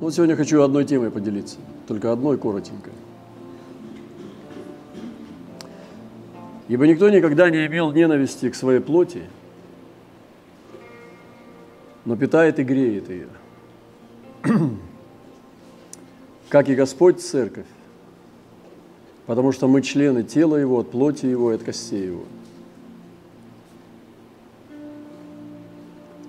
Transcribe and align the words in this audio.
Ну, 0.00 0.06
вот 0.06 0.14
сегодня 0.14 0.34
хочу 0.34 0.62
одной 0.62 0.86
темой 0.86 1.10
поделиться, 1.10 1.58
только 1.86 2.10
одной 2.10 2.38
коротенькой. 2.38 2.94
Ибо 6.68 6.86
никто 6.86 7.10
никогда 7.10 7.50
не 7.50 7.66
имел 7.66 7.92
ненависти 7.92 8.48
к 8.48 8.54
своей 8.54 8.80
плоти, 8.80 9.24
но 12.06 12.16
питает 12.16 12.58
и 12.58 12.62
греет 12.62 13.10
ее. 13.10 13.28
Как 16.48 16.70
и 16.70 16.74
Господь 16.74 17.20
церковь, 17.20 17.66
потому 19.26 19.52
что 19.52 19.68
мы 19.68 19.82
члены 19.82 20.22
тела 20.22 20.56
Его, 20.56 20.78
от 20.78 20.90
плоти 20.90 21.26
Его 21.26 21.52
и 21.52 21.56
от 21.56 21.62
костей 21.62 22.06
Его. 22.06 22.24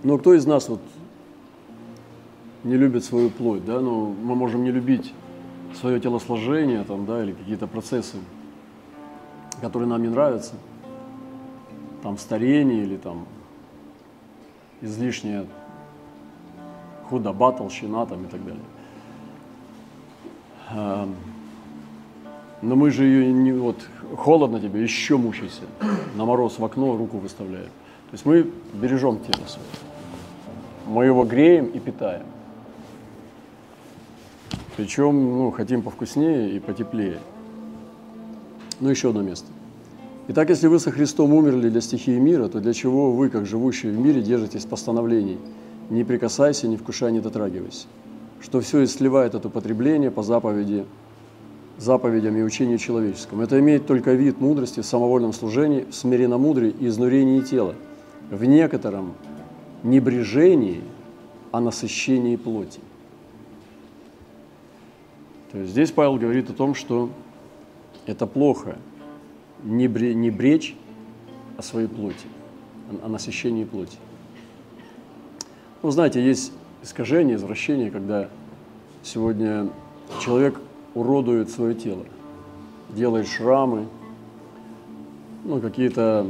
Но 0.03 0.17
кто 0.17 0.33
из 0.33 0.45
нас 0.45 0.67
вот 0.67 0.81
не 2.63 2.75
любит 2.75 3.03
свою 3.03 3.29
плоть, 3.29 3.65
да? 3.65 3.79
Ну, 3.79 4.15
мы 4.21 4.35
можем 4.35 4.63
не 4.63 4.71
любить 4.71 5.13
свое 5.79 5.99
телосложение 5.99 6.83
там, 6.83 7.05
да, 7.05 7.23
или 7.23 7.31
какие-то 7.31 7.67
процессы, 7.67 8.17
которые 9.61 9.87
нам 9.87 10.01
не 10.01 10.09
нравятся, 10.09 10.53
там 12.03 12.17
старение 12.17 12.83
или 12.83 12.97
там 12.97 13.25
излишняя 14.81 15.45
худоба, 17.09 17.51
толщина 17.51 18.05
там 18.05 18.25
и 18.25 18.27
так 18.27 18.43
далее. 18.43 18.63
Эм, 20.71 21.15
но 22.61 22.75
мы 22.75 22.91
же 22.91 23.03
ее 23.05 23.31
не 23.31 23.51
вот 23.51 23.75
холодно 24.17 24.59
тебе, 24.59 24.81
еще 24.81 25.17
мучайся, 25.17 25.63
на 26.15 26.25
мороз 26.25 26.59
в 26.59 26.65
окно 26.65 26.95
руку 26.97 27.17
выставляем. 27.17 27.69
То 28.11 28.13
есть 28.13 28.25
мы 28.25 28.51
бережем 28.73 29.19
тело 29.19 29.45
свое. 29.47 29.67
Мы 30.87 31.05
его 31.05 31.23
греем 31.23 31.67
и 31.67 31.79
питаем. 31.79 32.25
Причем 34.77 35.37
ну, 35.37 35.51
хотим 35.51 35.81
повкуснее 35.81 36.51
и 36.55 36.59
потеплее. 36.59 37.19
Ну, 38.79 38.89
еще 38.89 39.09
одно 39.09 39.21
место. 39.21 39.47
Итак, 40.27 40.49
если 40.49 40.67
вы 40.67 40.79
со 40.79 40.91
Христом 40.91 41.33
умерли 41.33 41.69
для 41.69 41.81
стихии 41.81 42.17
мира, 42.17 42.47
то 42.47 42.59
для 42.59 42.73
чего 42.73 43.11
вы, 43.11 43.29
как 43.29 43.45
живущие 43.45 43.91
в 43.91 43.99
мире, 43.99 44.21
держитесь 44.21 44.65
постановлений? 44.65 45.37
Не 45.89 46.03
прикасайся, 46.03 46.67
не 46.67 46.77
вкушай, 46.77 47.11
не 47.11 47.19
дотрагивайся. 47.19 47.87
Что 48.39 48.61
все 48.61 48.81
и 48.81 48.87
сливает 48.87 49.35
от 49.35 49.45
употребления 49.45 50.09
по 50.09 50.23
заповеди, 50.23 50.85
заповедям 51.77 52.37
и 52.37 52.43
учению 52.43 52.77
человеческому. 52.77 53.41
Это 53.41 53.59
имеет 53.59 53.87
только 53.87 54.13
вид 54.13 54.39
мудрости 54.39 54.79
в 54.79 54.85
самовольном 54.85 55.33
служении, 55.33 55.85
в 55.89 55.93
смиренномудрии 55.93 56.73
и 56.79 56.87
изнурении 56.87 57.41
тела, 57.41 57.75
в 58.29 58.45
некотором 58.45 59.13
небрежении, 59.83 60.81
а 61.51 61.59
насыщении 61.59 62.35
плоти. 62.35 62.79
То 65.51 65.57
есть 65.57 65.71
здесь 65.71 65.91
Павел 65.91 66.15
говорит 66.15 66.49
о 66.49 66.53
том, 66.53 66.73
что 66.75 67.09
это 68.05 68.25
плохо 68.25 68.77
не, 69.63 69.87
бре, 69.87 70.13
не 70.13 70.31
бречь 70.31 70.75
о 71.57 71.61
своей 71.61 71.87
плоти, 71.87 72.25
о, 73.03 73.09
насыщении 73.09 73.65
плоти. 73.65 73.97
Ну, 75.83 75.91
знаете, 75.91 76.23
есть 76.23 76.53
искажение, 76.81 77.35
извращение, 77.35 77.91
когда 77.91 78.29
сегодня 79.03 79.69
человек 80.21 80.59
уродует 80.95 81.49
свое 81.49 81.75
тело, 81.75 82.05
делает 82.89 83.27
шрамы, 83.27 83.87
ну, 85.43 85.59
какие-то 85.59 86.27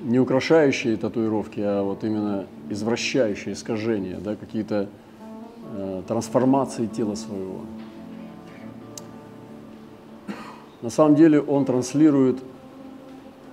не 0.00 0.18
украшающие 0.18 0.96
татуировки, 0.96 1.60
а 1.60 1.82
вот 1.82 2.02
именно 2.04 2.46
извращающие 2.70 3.54
искажения, 3.54 4.18
да, 4.18 4.36
какие-то 4.36 4.88
трансформации 6.06 6.86
тела 6.86 7.14
своего. 7.14 7.60
На 10.82 10.90
самом 10.90 11.16
деле 11.16 11.40
он 11.40 11.64
транслирует 11.64 12.38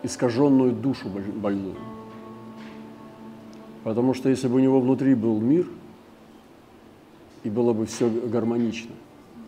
искаженную 0.03 0.73
душу 0.73 1.09
больную. 1.09 1.75
Потому 3.83 4.13
что 4.13 4.29
если 4.29 4.47
бы 4.47 4.55
у 4.55 4.59
него 4.59 4.79
внутри 4.79 5.15
был 5.15 5.39
мир, 5.39 5.67
и 7.43 7.49
было 7.49 7.73
бы 7.73 7.85
все 7.85 8.09
гармонично, 8.09 8.91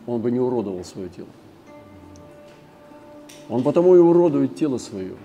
он 0.06 0.22
бы 0.22 0.32
не 0.32 0.40
уродовал 0.40 0.84
свое 0.84 1.10
тело. 1.10 1.30
Он 3.48 3.64
потому 3.64 3.96
и 3.96 4.00
уродует 4.00 4.56
тело 4.56 4.78
свое, 4.78 5.16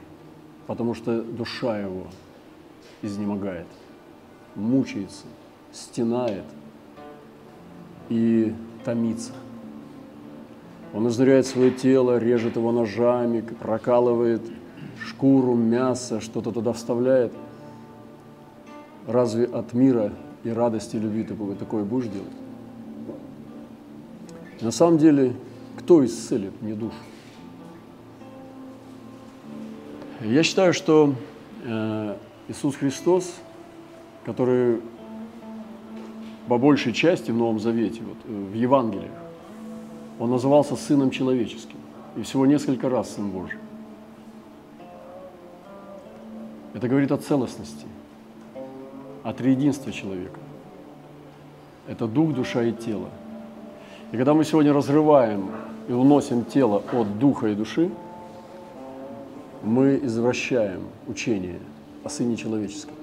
потому 0.67 0.95
что 0.95 1.23
душа 1.23 1.79
его 1.79 2.07
изнемогает, 3.03 3.67
мучается, 4.55 5.25
стенает– 5.73 6.45
и 8.11 8.53
томится. 8.85 9.33
Он 10.93 11.09
изнуряет 11.09 11.47
свое 11.47 11.71
тело, 11.71 12.19
режет 12.19 12.57
его 12.57 12.73
ножами, 12.73 13.41
прокалывает 13.41 14.43
шкуру, 15.07 15.55
мясо, 15.55 16.21
что-то 16.21 16.51
туда 16.51 16.73
вставляет. 16.73 17.33
Разве 19.07 19.45
от 19.45 19.73
мира 19.73 20.13
и 20.45 20.51
радости 20.51 20.97
и 20.97 20.99
любви 20.99 21.25
ты 21.25 21.35
такое 21.55 21.85
будешь 21.85 22.09
делать? 22.09 22.29
На 24.61 24.73
самом 24.73 24.99
деле, 24.99 25.33
кто 25.79 26.05
исцелит 26.05 26.61
не 26.61 26.75
душу? 26.75 26.95
Я 30.21 30.43
считаю, 30.43 30.75
что 30.75 31.15
э, 31.65 32.17
Иисус 32.49 32.77
Христос, 32.77 33.37
который 34.27 34.81
по 36.51 36.59
большей 36.59 36.93
части 36.93 37.31
в 37.31 37.37
Новом 37.37 37.61
Завете, 37.61 38.01
вот, 38.03 38.17
э, 38.25 38.51
в 38.53 38.55
Евангелиях, 38.55 39.13
он 40.19 40.31
назывался 40.31 40.75
Сыном 40.75 41.13
Человеческим. 41.13 41.77
И 42.17 42.23
всего 42.23 42.45
несколько 42.45 42.89
раз 42.89 43.15
Сын 43.15 43.31
Божий. 43.31 43.59
Это 46.75 46.89
говорит 46.89 47.13
о 47.13 47.19
целостности, 47.19 47.87
о 49.23 49.33
триединстве 49.33 49.93
человека. 49.93 50.41
Это 51.87 52.09
дух, 52.09 52.35
душа 52.35 52.65
и 52.65 52.73
тело. 52.73 53.11
И 54.11 54.17
когда 54.17 54.35
мы 54.35 54.45
сегодня 54.45 54.73
разрываем 54.73 55.53
и 55.89 55.93
уносим 55.93 56.45
тело 56.45 56.83
от 56.93 57.19
духа 57.21 57.47
и 57.47 57.55
души, 57.55 57.93
мы 59.63 60.01
извращаем 60.03 60.81
учение 61.07 61.61
о 62.03 62.09
Сыне 62.09 62.37
Человеческом. 62.37 63.00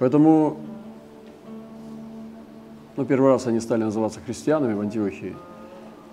Поэтому, 0.00 0.56
ну, 2.96 3.04
первый 3.04 3.32
раз 3.32 3.46
они 3.46 3.60
стали 3.60 3.84
называться 3.84 4.18
христианами 4.20 4.72
в 4.72 4.80
Антиохии. 4.80 5.36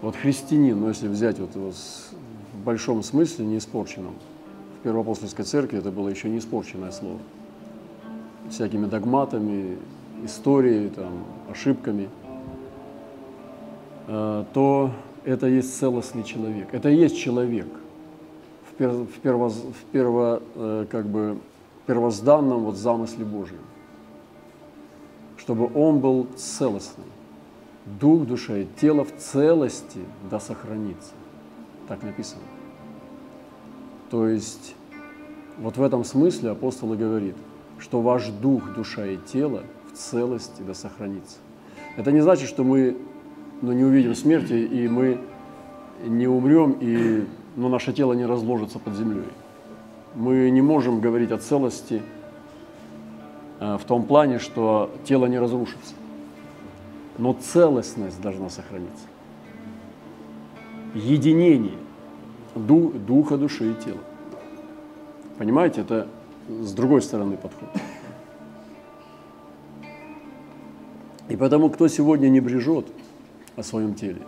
Вот 0.02 0.18
христианин, 0.18 0.78
ну, 0.78 0.90
если 0.90 1.08
взять 1.08 1.40
вот 1.40 1.56
его 1.56 1.72
в 1.72 2.66
большом 2.66 3.02
смысле, 3.02 3.46
не 3.46 3.58
испорченном. 3.60 4.14
В 4.80 4.84
Первоапостольской 4.84 5.46
церкви 5.46 5.80
это 5.80 5.90
было 5.90 6.10
еще 6.10 6.28
не 6.30 6.40
испорченное 6.40 6.92
слово. 6.92 7.20
Всякими 8.50 8.88
догматами, 8.88 9.78
историей, 10.26 10.90
там, 10.90 11.24
ошибками. 11.50 12.10
Э, 14.08 14.44
то 14.54 14.92
это 15.24 15.48
есть 15.48 15.78
целостный 15.78 16.26
человек. 16.26 16.68
Это 16.74 16.90
и 16.90 16.96
есть 16.98 17.18
человек 17.18 17.68
в, 18.70 18.74
пер, 18.74 18.90
в, 18.90 19.20
перво, 19.24 19.50
в 19.50 19.86
перво, 19.94 20.44
э, 20.56 20.86
как 20.92 21.06
бы, 21.06 21.38
первозданном 21.86 22.66
вот 22.66 22.76
замысле 22.76 23.24
Божьем 23.24 23.62
чтобы 25.48 25.72
он 25.76 26.00
был 26.00 26.28
целостный. 26.36 27.06
Дух, 28.02 28.28
душа 28.28 28.58
и 28.58 28.68
тело 28.82 29.06
в 29.06 29.16
целости 29.16 30.00
да 30.30 30.42
сохранится. 30.42 31.14
Так 31.88 32.04
написано. 32.04 32.42
То 34.10 34.28
есть 34.28 34.76
вот 35.58 35.78
в 35.78 35.82
этом 35.82 36.04
смысле 36.04 36.50
апостол 36.50 36.94
и 36.94 36.98
говорит, 36.98 37.36
что 37.80 38.02
ваш 38.02 38.28
дух, 38.28 38.74
душа 38.76 39.06
и 39.06 39.16
тело 39.16 39.64
в 39.90 39.98
целости 39.98 40.64
да 40.68 40.74
сохранится. 40.74 41.38
Это 41.96 42.12
не 42.12 42.20
значит, 42.20 42.50
что 42.50 42.66
мы 42.66 42.98
ну, 43.62 43.72
не 43.72 43.86
увидим 43.86 44.16
смерти, 44.16 44.52
и 44.52 44.90
мы 44.90 45.22
не 46.06 46.28
умрем, 46.28 46.76
и 46.82 47.26
ну, 47.56 47.70
наше 47.70 47.94
тело 47.94 48.12
не 48.12 48.26
разложится 48.26 48.80
под 48.80 48.96
землей. 48.96 49.30
Мы 50.14 50.50
не 50.50 50.62
можем 50.62 51.00
говорить 51.00 51.32
о 51.32 51.38
целости– 51.38 52.02
в 53.60 53.82
том 53.88 54.06
плане, 54.06 54.40
что 54.40 54.92
тело 55.04 55.26
не 55.26 55.40
разрушится. 55.40 55.96
Но 57.18 57.34
целостность 57.34 58.22
должна 58.22 58.50
сохраниться. 58.50 59.06
Единение 60.94 61.78
духа, 62.56 63.38
души 63.38 63.72
и 63.72 63.74
тела. 63.84 64.00
Понимаете, 65.38 65.82
это 65.82 66.08
с 66.48 66.74
другой 66.74 67.02
стороны 67.02 67.38
подход. 67.38 67.70
И 71.30 71.36
потому, 71.36 71.70
кто 71.70 71.88
сегодня 71.88 72.30
не 72.30 72.40
брежет 72.40 72.88
о 73.56 73.64
своем 73.64 73.96
теле, 73.96 74.22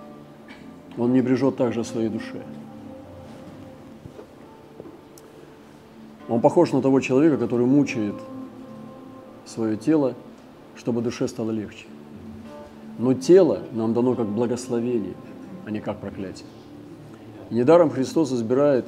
он 0.98 1.14
не 1.14 1.22
брежет 1.22 1.56
также 1.56 1.82
о 1.82 1.84
своей 1.84 2.10
душе. 2.10 2.42
Он 6.28 6.42
похож 6.42 6.74
на 6.74 6.82
того 6.82 7.00
человека, 7.00 7.38
который 7.38 7.66
мучает 7.66 8.16
свое 9.50 9.76
тело, 9.78 10.16
чтобы 10.76 11.02
душе 11.02 11.28
стало 11.28 11.52
легче. 11.52 11.86
Но 12.98 13.14
тело 13.14 13.64
нам 13.72 13.94
дано 13.94 14.16
как 14.16 14.28
благословение, 14.28 15.16
а 15.66 15.72
не 15.72 15.80
как 15.80 16.00
проклятие. 16.00 16.48
Недаром 17.50 17.90
Христос 17.90 18.32
избирает 18.32 18.86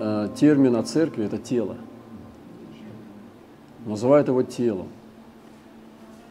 э, 0.00 0.28
термин 0.36 0.76
о 0.76 0.82
церкви– 0.82 1.24
это 1.26 1.38
тело. 1.38 1.76
Называет 3.84 4.28
его 4.28 4.42
телом. 4.42 4.88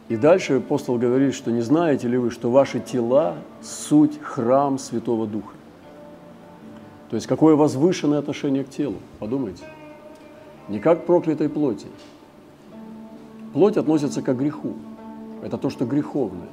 И 0.08 0.16
дальше 0.16 0.58
апостол 0.58 0.98
говорит, 0.98 1.34
что 1.34 1.50
не 1.50 1.62
знаете 1.62 2.06
ли 2.06 2.18
вы, 2.18 2.30
что 2.30 2.50
ваши 2.50 2.80
тела– 2.80 3.36
суть 3.62 4.20
храм 4.20 4.78
Святого 4.78 5.26
Духа. 5.26 5.54
То 7.10 7.16
есть 7.16 7.26
какое 7.26 7.54
возвышенное 7.56 8.18
отношение 8.18 8.64
к 8.64 8.68
телу, 8.68 8.96
подумайте. 9.18 9.64
Не 10.68 10.80
как 10.80 11.06
проклятой 11.06 11.48
плоти. 11.48 11.86
Плоть 13.56 13.78
относится 13.78 14.20
к 14.20 14.36
греху. 14.36 14.74
Это 15.42 15.56
то, 15.56 15.70
что 15.70 15.86
греховное, 15.86 16.50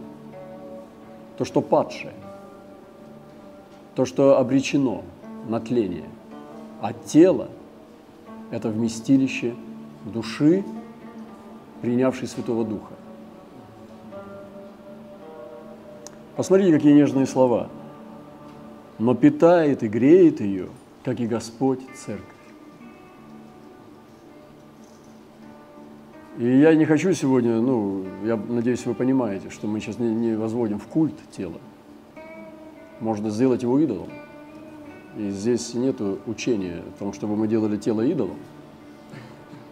то, 1.37 1.43
что 1.43 1.59
падшее, 1.59 2.13
то, 3.93 4.05
что 4.05 4.37
обречено 4.37 5.01
на 5.49 5.59
тление. 5.59 6.07
А 6.79 6.93
тело– 6.93 7.49
это 8.51 8.69
вместилище 8.69 9.53
души, 10.05 10.63
принявшей 11.81 12.25
Святого 12.25 12.63
Духа. 12.63 12.93
Посмотрите, 16.37 16.71
какие 16.71 16.93
нежные 16.93 17.25
слова. 17.25 17.67
Но 18.97 19.13
питает 19.13 19.83
и 19.83 19.89
греет 19.89 20.39
ее, 20.39 20.69
как 21.03 21.19
и 21.19 21.27
Господь 21.27 21.81
церковь. 21.97 22.32
И 26.37 26.45
я 26.45 26.73
не 26.73 26.85
хочу 26.85 27.13
сегодня, 27.13 27.61
ну, 27.61 28.03
я 28.23 28.37
надеюсь, 28.37 28.85
вы 28.87 28.95
понимаете, 28.95 29.51
что 29.51 29.67
мы 29.67 29.79
сейчас 29.79 29.99
не, 29.99 30.07
не 30.07 30.35
возводим 30.35 30.79
в 30.79 30.87
культ 30.87 31.13
тело. 31.31 31.59
Можно 32.99 33.29
сделать 33.29 33.61
его 33.61 33.77
идолом. 33.79 34.09
И 35.15 35.29
здесь 35.29 35.75
нет 35.75 35.97
учения 36.25 36.79
о 36.79 36.99
том, 36.99 37.13
чтобы 37.13 37.35
мы 37.35 37.47
делали 37.47 37.77
тело 37.77 38.01
идолом. 38.01 38.37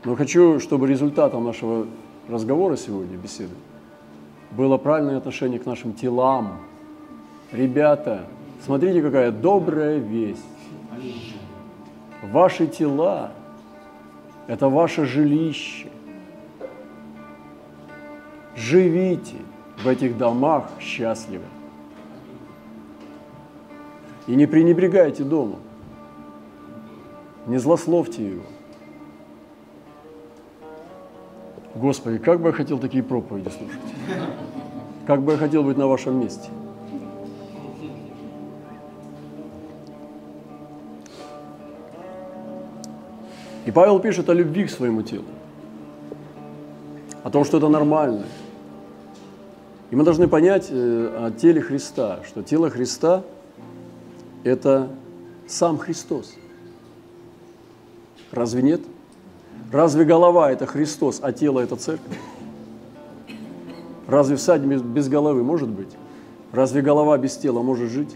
Но 0.03 0.15
хочу, 0.15 0.59
чтобы 0.59 0.87
результатом 0.87 1.45
нашего 1.45 1.87
разговора 2.29 2.75
сегодня, 2.77 3.17
беседы, 3.17 3.55
было 4.51 4.77
правильное 4.77 5.17
отношение 5.17 5.59
к 5.59 5.65
нашим 5.65 5.93
телам. 5.93 6.59
Ребята, 7.51 8.27
смотрите, 8.63 9.01
какая 9.01 9.31
добрая 9.31 9.97
весть. 9.97 10.45
Ваши 12.21 12.67
тела– 12.67 13.31
это 14.47 14.69
ваше 14.69 15.05
жилище– 15.05 15.87
Живите 18.55 19.37
в 19.83 19.87
этих 19.87 20.17
домах 20.17 20.69
счастливо. 20.79 21.43
И 24.27 24.35
не 24.35 24.45
пренебрегайте 24.45 25.23
домом. 25.23 25.59
Не 27.47 27.57
злословьте 27.57 28.27
его. 28.27 28.43
Господи, 31.73 32.17
как 32.17 32.39
бы 32.41 32.49
я 32.49 32.53
хотел 32.53 32.77
такие 32.79 33.03
проповеди 33.03 33.49
слушать. 33.49 33.79
Как 35.07 35.21
бы 35.21 35.33
я 35.33 35.37
хотел 35.37 35.63
быть 35.63 35.77
на 35.77 35.87
вашем 35.87 36.19
месте. 36.19 36.49
И 43.65 43.71
Павел 43.71 43.99
пишет 43.99 44.29
о 44.29 44.33
любви 44.33 44.65
к 44.65 44.69
своему 44.69 45.01
телу, 45.03 45.25
о 47.23 47.29
том, 47.29 47.45
что 47.45 47.57
это 47.57 47.69
нормально, 47.69 48.25
и 49.91 49.95
мы 49.95 50.05
должны 50.05 50.29
понять 50.29 50.67
э, 50.69 51.25
о 51.25 51.31
теле 51.31 51.61
Христа, 51.61 52.21
что 52.25 52.41
тело 52.41 52.69
Христа– 52.69 53.23
это 54.45 54.87
сам 55.47 55.77
Христос. 55.77 56.33
Разве 58.31 58.61
нет? 58.61 58.79
Разве 59.69 60.05
голова– 60.05 60.49
это 60.53 60.65
Христос, 60.65 61.19
а 61.21 61.33
тело– 61.33 61.59
это 61.61 61.75
церковь? 61.75 62.17
Разве 64.07 64.37
всадник 64.37 64.81
без 64.81 65.09
головы 65.09 65.43
может 65.43 65.67
быть? 65.67 65.89
Разве 66.53 66.81
голова 66.81 67.17
без 67.17 67.35
тела 67.35 67.61
может 67.61 67.91
жить? 67.91 68.15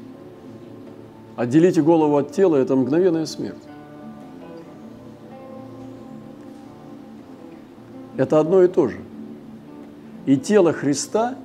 Отделите 1.36 1.82
голову 1.82 2.16
от 2.16 2.32
тела– 2.32 2.56
это 2.58 2.78
мгновенная 2.78 3.26
смерть. 3.26 3.62
Это 8.16 8.40
одно 8.40 8.64
и 8.64 8.70
то 8.70 8.88
же. 8.88 9.02
И 10.26 10.38
тело 10.38 10.72
Христа 10.72 11.36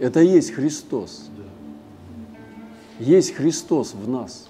это 0.00 0.20
есть 0.20 0.52
Христос. 0.52 1.30
Есть 2.98 3.34
Христос 3.34 3.94
в 3.94 4.08
нас. 4.08 4.48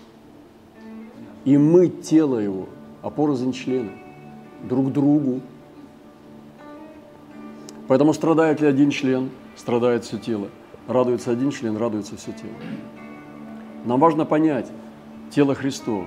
И 1.44 1.58
мы 1.58 1.88
тело 1.88 2.38
Его, 2.38 2.68
а 3.02 3.10
порознь 3.10 3.52
члены, 3.52 3.90
друг 4.62 4.92
другу. 4.92 5.40
Поэтому 7.88 8.12
страдает 8.12 8.60
ли 8.60 8.68
один 8.68 8.90
член, 8.90 9.30
страдает 9.56 10.04
все 10.04 10.18
тело. 10.18 10.48
Радуется 10.86 11.32
один 11.32 11.50
член, 11.50 11.76
радуется 11.76 12.16
все 12.16 12.32
тело. 12.32 12.54
Нам 13.84 13.98
важно 13.98 14.24
понять 14.24 14.70
тело 15.30 15.54
Христово. 15.54 16.06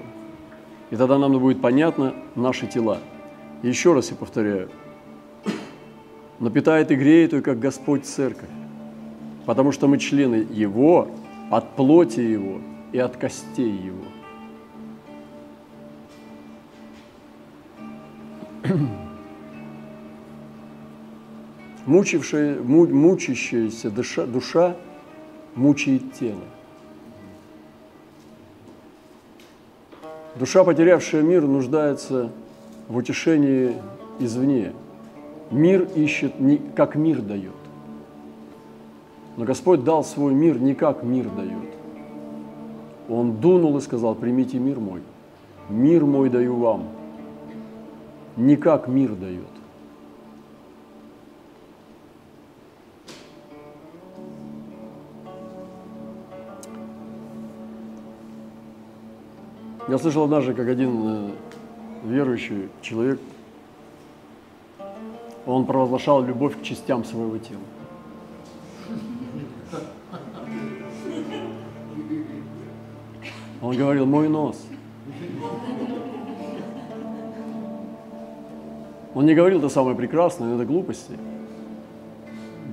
И 0.89 0.95
тогда 0.95 1.17
нам 1.17 1.37
будет 1.37 1.61
понятно 1.61 2.13
наши 2.35 2.67
тела. 2.67 2.99
И 3.61 3.67
еще 3.67 3.93
раз 3.93 4.11
я 4.11 4.15
повторяю. 4.15 4.69
Но 6.39 6.49
питает 6.49 6.91
и 6.91 6.95
греет 6.95 7.33
ее, 7.33 7.41
как 7.41 7.59
Господь 7.59 8.05
церковь 8.05 8.49
потому 9.45 9.71
что 9.71 9.87
мы 9.87 9.97
члены 9.97 10.47
Его, 10.49 11.09
от 11.49 11.75
плоти 11.75 12.19
Его 12.19 12.59
и 12.91 12.99
от 12.99 13.17
костей 13.17 13.71
Его. 13.71 14.03
Мучившая, 21.85 22.61
мучащаяся 22.61 23.91
душа, 23.91 24.25
душа 24.25 24.77
мучает 25.55 26.13
тело. 26.13 26.39
Душа, 30.35 30.63
потерявшая 30.63 31.21
мир, 31.21 31.43
нуждается 31.43 32.31
в 32.87 32.95
утешении 32.95 33.73
извне. 34.19 34.73
Мир 35.51 35.83
ищет, 35.95 36.33
как 36.75 36.95
мир 36.95 37.21
дает. 37.21 37.62
Но 39.35 39.45
Господь 39.45 39.83
дал 39.83 40.03
свой 40.03 40.33
мир 40.33 40.59
не 40.59 40.75
как 40.75 41.03
мир 41.03 41.29
дает. 41.29 41.73
Он 43.09 43.37
дунул 43.37 43.77
и 43.77 43.81
сказал, 43.81 44.15
примите 44.15 44.59
мир 44.59 44.79
мой. 44.79 45.01
Мир 45.69 46.05
мой 46.05 46.29
даю 46.29 46.55
вам. 46.55 46.87
Не 48.37 48.55
как 48.55 48.87
мир 48.87 49.15
дает. 49.15 49.47
Я 59.89 59.97
слышал 59.97 60.23
однажды, 60.23 60.53
как 60.53 60.67
один 60.69 61.01
э, 61.03 61.31
верующий 62.05 62.69
человек, 62.81 63.19
он 65.45 65.65
провозглашал 65.65 66.23
любовь 66.23 66.57
к 66.57 66.63
частям 66.63 67.03
своего 67.03 67.37
тела. 67.37 67.59
Он 73.73 73.79
говорил, 73.79 74.05
мой 74.05 74.29
нос. 74.29 74.63
Он 79.15 79.25
не 79.25 79.33
говорил, 79.33 79.57
это 79.57 79.69
самое 79.69 79.95
прекрасное, 79.95 80.53
это 80.53 80.63
глупости. 80.63 81.17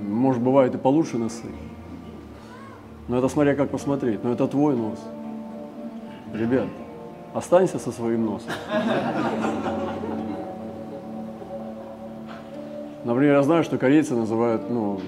Может, 0.07 0.43
бывают 0.43 0.75
и 0.75 0.79
получше 0.79 1.17
носы. 1.17 1.47
Но 3.09 3.17
это 3.17 3.29
смотря 3.29 3.55
как 3.55 3.71
посмотреть. 3.71 4.23
Но 4.23 4.35
это 4.35 4.47
твой 4.47 4.77
нос. 4.77 4.99
Ребят, 6.35 6.67
останься 7.33 7.79
со 7.79 7.93
своим 7.93 8.27
носом. 8.27 8.51
Например, 13.05 13.37
я 13.37 13.43
знаю, 13.43 13.65
что 13.65 13.79
корейцы 13.79 14.15
называют 14.15 14.69
ну, 14.69 15.01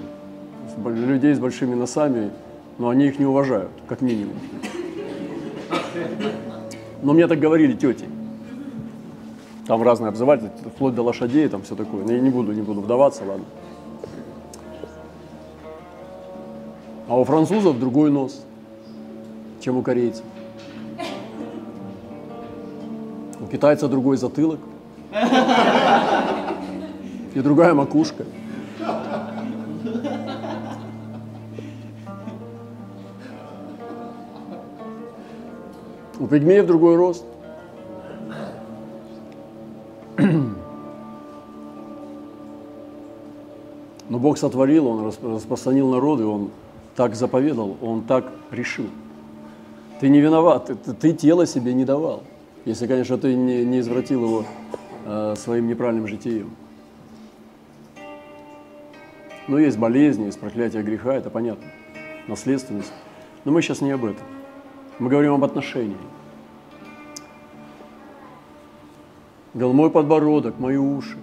людей 0.86 1.34
с 1.34 1.38
большими 1.38 1.74
носами, 1.74 2.30
но 2.78 2.88
они 2.88 3.08
их 3.08 3.18
не 3.18 3.26
уважают, 3.26 3.70
как 3.86 4.00
минимум. 4.00 4.36
Но 7.02 7.12
мне 7.12 7.26
так 7.26 7.38
говорили 7.40 7.74
тети. 7.74 8.06
Там 9.66 9.82
разные 9.82 10.08
обзыватели, 10.08 10.50
вплоть 10.74 10.94
до 10.94 11.02
лошадей, 11.02 11.48
там 11.48 11.62
все 11.62 11.74
такое. 11.74 12.04
Но 12.04 12.12
я 12.12 12.20
не 12.20 12.30
буду, 12.30 12.52
не 12.52 12.62
буду 12.62 12.80
вдаваться, 12.80 13.24
ладно. 13.24 13.44
А 17.08 17.18
у 17.18 17.24
французов 17.24 17.78
другой 17.78 18.10
нос, 18.10 18.44
чем 19.60 19.76
у 19.76 19.82
корейцев. 19.82 20.24
У 23.40 23.46
китайца 23.46 23.88
другой 23.88 24.16
затылок. 24.16 24.60
и 27.34 27.40
другая 27.40 27.74
макушка. 27.74 28.24
У 36.22 36.26
пигмеев 36.28 36.66
другой 36.66 36.94
рост. 36.94 37.24
Но 44.08 44.18
Бог 44.20 44.38
сотворил, 44.38 44.86
Он 44.86 45.12
распространил 45.20 45.90
народы, 45.90 46.24
Он 46.24 46.52
так 46.94 47.16
заповедал, 47.16 47.76
Он 47.82 48.02
так 48.02 48.30
решил. 48.52 48.86
Ты 49.98 50.08
не 50.10 50.20
виноват, 50.20 50.66
ты, 50.66 50.94
ты 50.94 51.12
тело 51.12 51.44
себе 51.44 51.74
не 51.74 51.84
давал, 51.84 52.22
если, 52.64 52.86
конечно, 52.86 53.18
ты 53.18 53.34
не, 53.34 53.64
не 53.64 53.80
извратил 53.80 54.24
его 54.24 54.44
э, 55.04 55.34
своим 55.36 55.66
неправильным 55.66 56.06
житием. 56.06 56.54
Но 59.48 59.58
есть 59.58 59.76
болезни, 59.76 60.26
есть 60.26 60.38
проклятие 60.38 60.84
греха, 60.84 61.14
это 61.14 61.30
понятно, 61.30 61.66
наследственность. 62.28 62.92
Но 63.44 63.50
мы 63.50 63.60
сейчас 63.60 63.80
не 63.80 63.90
об 63.90 64.04
этом. 64.04 64.24
Мы 65.02 65.08
говорим 65.08 65.32
об 65.32 65.42
отношении. 65.42 65.96
Говорил, 69.52 69.72
мой 69.72 69.90
подбородок, 69.90 70.60
мои 70.60 70.76
уши, 70.76 71.18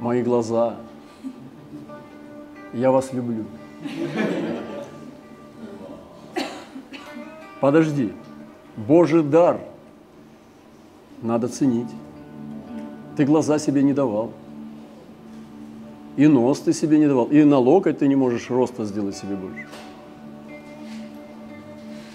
мои 0.00 0.22
глаза. 0.22 0.76
Я 2.72 2.92
вас 2.92 3.12
люблю. 3.12 3.44
Подожди, 7.58 8.12
Божий 8.76 9.24
дар 9.24 9.58
надо 11.22 11.48
ценить. 11.48 11.90
Ты 13.16 13.24
глаза 13.24 13.58
себе 13.58 13.82
не 13.82 13.94
давал. 13.94 14.30
И 16.16 16.28
нос 16.28 16.60
ты 16.60 16.72
себе 16.72 17.00
не 17.00 17.08
давал. 17.08 17.26
И 17.26 17.42
на 17.42 17.58
локоть 17.58 17.98
ты 17.98 18.06
не 18.06 18.14
можешь 18.14 18.48
роста 18.48 18.84
сделать 18.84 19.16
себе 19.16 19.34
больше. 19.34 19.66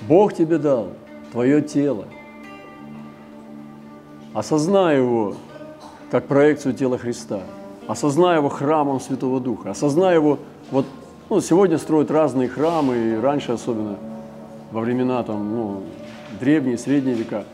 Бог 0.07 0.33
тебе 0.33 0.57
дал 0.57 0.89
твое 1.31 1.61
тело. 1.61 2.05
Осознай 4.33 4.97
его 4.97 5.35
как 6.11 6.27
проекцию 6.27 6.75
тела 6.75 6.97
Христа. 6.97 7.41
Осознай 7.87 8.37
его 8.37 8.49
храмом 8.49 8.99
Святого 8.99 9.39
Духа. 9.39 9.71
Осознай 9.71 10.15
его, 10.15 10.39
вот 10.71 10.85
ну, 11.29 11.41
сегодня 11.41 11.77
строят 11.77 12.11
разные 12.11 12.47
храмы, 12.47 12.95
и 12.97 13.15
раньше 13.15 13.53
особенно, 13.53 13.97
во 14.71 14.81
времена 14.81 15.23
там, 15.23 15.55
ну, 15.55 15.83
древние, 16.39 16.77
средние 16.77 17.15
века. 17.15 17.45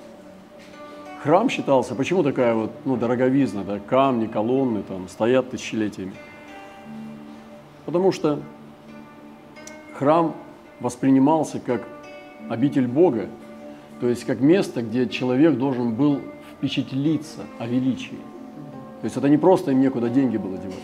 Храм 1.23 1.49
считался, 1.49 1.95
почему 1.95 2.23
такая 2.23 2.53
вот, 2.53 2.71
ну, 2.83 2.97
дороговизна, 2.97 3.63
да, 3.63 3.79
камни, 3.79 4.27
колонны 4.27 4.83
там 4.83 5.07
стоят 5.07 5.51
тысячелетиями? 5.51 6.13
Потому 7.85 8.11
что 8.11 8.39
храм 9.97 10.33
воспринимался 10.79 11.59
как 11.59 11.81
обитель 12.49 12.87
Бога, 12.87 13.27
то 13.99 14.07
есть 14.07 14.25
как 14.25 14.39
место, 14.39 14.81
где 14.81 15.07
человек 15.07 15.57
должен 15.57 15.93
был 15.93 16.19
впечатлиться 16.53 17.41
о 17.59 17.67
величии. 17.67 18.19
То 19.01 19.05
есть 19.05 19.17
это 19.17 19.29
не 19.29 19.37
просто 19.37 19.71
им 19.71 19.81
некуда 19.81 20.09
деньги 20.09 20.37
было 20.37 20.57
девать. 20.57 20.75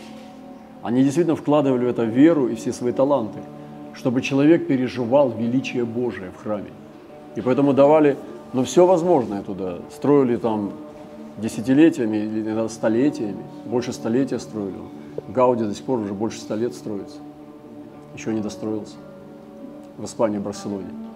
Они 0.82 1.02
действительно 1.02 1.36
вкладывали 1.36 1.84
в 1.84 1.88
это 1.88 2.04
веру 2.04 2.48
и 2.48 2.54
все 2.54 2.72
свои 2.72 2.92
таланты, 2.92 3.38
чтобы 3.94 4.22
человек 4.22 4.66
переживал 4.66 5.30
величие 5.30 5.84
Божие 5.84 6.30
в 6.30 6.42
храме. 6.42 6.70
И 7.36 7.40
поэтому 7.40 7.72
давали, 7.72 8.16
ну, 8.52 8.64
все 8.64 8.86
возможное 8.86 9.42
туда. 9.42 9.78
Строили 9.90 10.36
там 10.36 10.72
десятилетиями 11.38 12.16
или 12.16 12.68
столетиями, 12.68 13.42
больше 13.66 13.92
столетия 13.92 14.38
строили. 14.38 14.74
Гауди 15.28 15.64
до 15.64 15.74
сих 15.74 15.84
пор 15.84 16.00
уже 16.00 16.14
больше 16.14 16.38
ста 16.38 16.56
лет 16.56 16.74
строится. 16.74 17.18
Еще 18.14 18.32
не 18.32 18.40
достроился. 18.40 18.96
В 19.96 20.04
Испании, 20.04 20.38
в 20.38 20.42
Барселоне. 20.42 21.07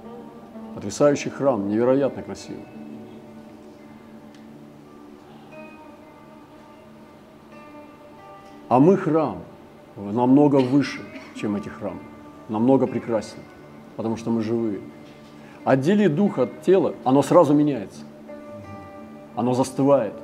Потрясающий 0.75 1.31
храм, 1.31 1.69
невероятно 1.69 2.23
красивый. 2.23 2.65
А 8.69 8.79
мы 8.79 8.97
храм 8.97 9.39
намного 9.97 10.57
выше, 10.57 11.01
чем 11.35 11.57
эти 11.57 11.69
храмы, 11.69 12.01
намного 12.49 12.87
прекраснее, 12.87 13.45
потому 13.97 14.17
что 14.17 14.31
мы 14.31 14.41
живые. 14.43 14.81
Отдели 15.65 16.07
дух 16.07 16.39
от 16.39 16.63
тела, 16.63 16.95
оно 17.05 17.23
сразу 17.23 17.53
меняется. 17.53 18.01
Оно 19.37 19.53
застывает, 19.53 20.15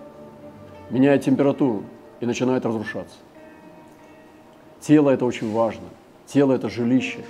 меняет 0.89 1.25
температуру 1.25 1.85
и 2.21 2.27
начинает 2.27 2.65
разрушаться. 2.65 3.17
Тело– 4.81 5.11
это 5.11 5.27
очень 5.27 5.53
важно. 5.53 5.85
Тело– 6.27 6.53
это 6.55 6.71
жилище. 6.71 7.21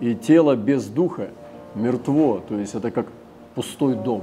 И 0.00 0.14
тело 0.14 0.54
без 0.56 0.86
духа 0.86 1.30
мертво, 1.76 2.42
то 2.48 2.58
есть 2.58 2.74
это 2.74 2.90
как 2.90 3.06
пустой 3.54 3.94
дом. 3.94 4.22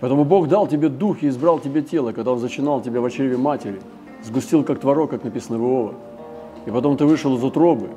Поэтому 0.00 0.24
Бог 0.24 0.48
дал 0.48 0.66
тебе 0.66 0.88
дух 0.88 1.22
и 1.22 1.28
избрал 1.28 1.58
тебе 1.58 1.82
тело, 1.82 2.12
когда 2.12 2.32
Он 2.32 2.38
зачинал 2.38 2.80
тебя 2.80 3.00
в 3.00 3.10
чреве 3.10 3.36
матери– 3.36 3.80
сгустил 4.22 4.64
как 4.64 4.80
творог, 4.80 5.10
как 5.10 5.24
написано 5.24 5.58
в 5.58 5.62
Иова. 5.62 5.94
И 6.66 6.70
потом 6.70 6.96
ты 6.96 7.04
вышел 7.04 7.36
из 7.36 7.42
утробы, 7.42 7.90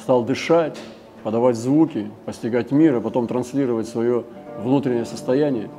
стал 0.00 0.24
дышать, 0.24 0.78
подавать 1.22 1.56
звуки, 1.56 2.10
постигать 2.26 2.70
мир, 2.70 2.96
а 2.96 3.00
потом 3.00 3.26
транслировать 3.26 3.88
свое 3.88 4.24
внутреннее 4.62 5.04
состояние, 5.04 5.70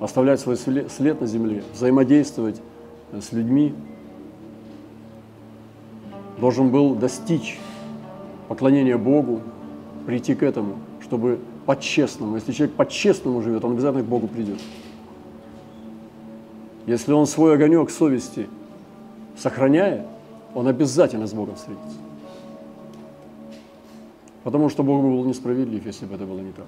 оставлять 0.00 0.40
свой 0.40 0.56
след 0.56 1.20
на 1.20 1.26
земле, 1.26 1.62
взаимодействовать 1.72 2.60
э, 3.12 3.20
с 3.20 3.32
людьми. 3.32 3.74
Должен 6.38 6.70
был 6.70 6.94
достичь 6.94 7.58
поклонения 8.48 8.98
Богу, 8.98 9.40
прийти 10.06 10.34
к 10.34 10.42
этому, 10.42 10.76
чтобы 11.02 11.40
по-честному, 11.66 12.36
если 12.36 12.52
человек 12.52 12.76
по-честному 12.76 13.42
живет, 13.42 13.64
он 13.64 13.72
обязательно 13.72 14.04
к 14.04 14.06
Богу 14.06 14.28
придет. 14.28 14.60
Если 16.86 17.12
он 17.12 17.26
свой 17.26 17.54
огонек 17.54 17.90
совести 17.90 18.48
сохраняя, 19.36 20.06
он 20.54 20.68
обязательно 20.68 21.26
с 21.26 21.34
Богом 21.34 21.56
встретится. 21.56 21.98
Потому 24.44 24.68
что 24.68 24.84
Бог 24.84 25.02
был 25.02 25.24
несправедлив, 25.24 25.84
если 25.84 26.06
бы 26.06 26.14
это 26.14 26.24
было 26.24 26.38
не 26.38 26.52
так. 26.52 26.66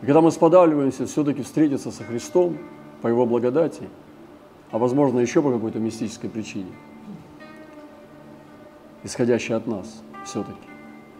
И 0.00 0.06
когда 0.06 0.22
мы 0.22 0.32
сподавливаемся 0.32 1.06
все-таки 1.06 1.42
встретиться 1.42 1.92
со 1.92 2.02
Христом 2.02 2.56
по 3.02 3.08
Его 3.08 3.26
благодати, 3.26 3.88
а 4.70 4.78
возможно 4.78 5.20
еще 5.20 5.42
по 5.42 5.52
какой-то 5.52 5.78
мистической 5.78 6.30
причине, 6.30 6.72
исходящей 9.04 9.54
от 9.54 9.66
нас 9.66 10.02
все-таки, 10.24 10.68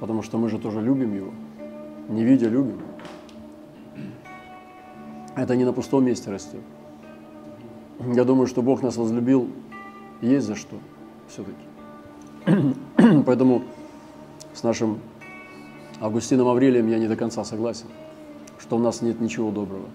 потому 0.01 0.23
что 0.23 0.39
мы 0.39 0.49
же 0.49 0.59
тоже 0.59 0.81
любим 0.81 1.15
Его, 1.15 1.33
не 2.09 2.25
видя 2.25 2.49
любим. 2.49 2.81
Это 5.35 5.57
не 5.57 5.65
на 5.65 5.73
пустом 5.73 6.05
месте 6.05 6.31
растет. 6.31 6.61
Я 7.99 8.25
думаю, 8.25 8.47
что 8.47 8.63
Бог 8.63 8.83
нас 8.83 8.97
возлюбил, 8.97 9.49
есть 10.21 10.47
за 10.47 10.55
что 10.55 10.77
все-таки. 11.29 12.75
Поэтому 13.27 13.63
с 14.53 14.63
нашим 14.63 14.99
Августином 16.01 16.49
Аврелием 16.49 16.89
я 16.89 16.99
не 16.99 17.09
до 17.09 17.17
конца 17.17 17.45
согласен, 17.45 17.87
что 18.59 18.77
у 18.77 18.79
нас 18.81 19.03
нет 19.03 19.21
ничего 19.21 19.51
доброго. 19.51 19.87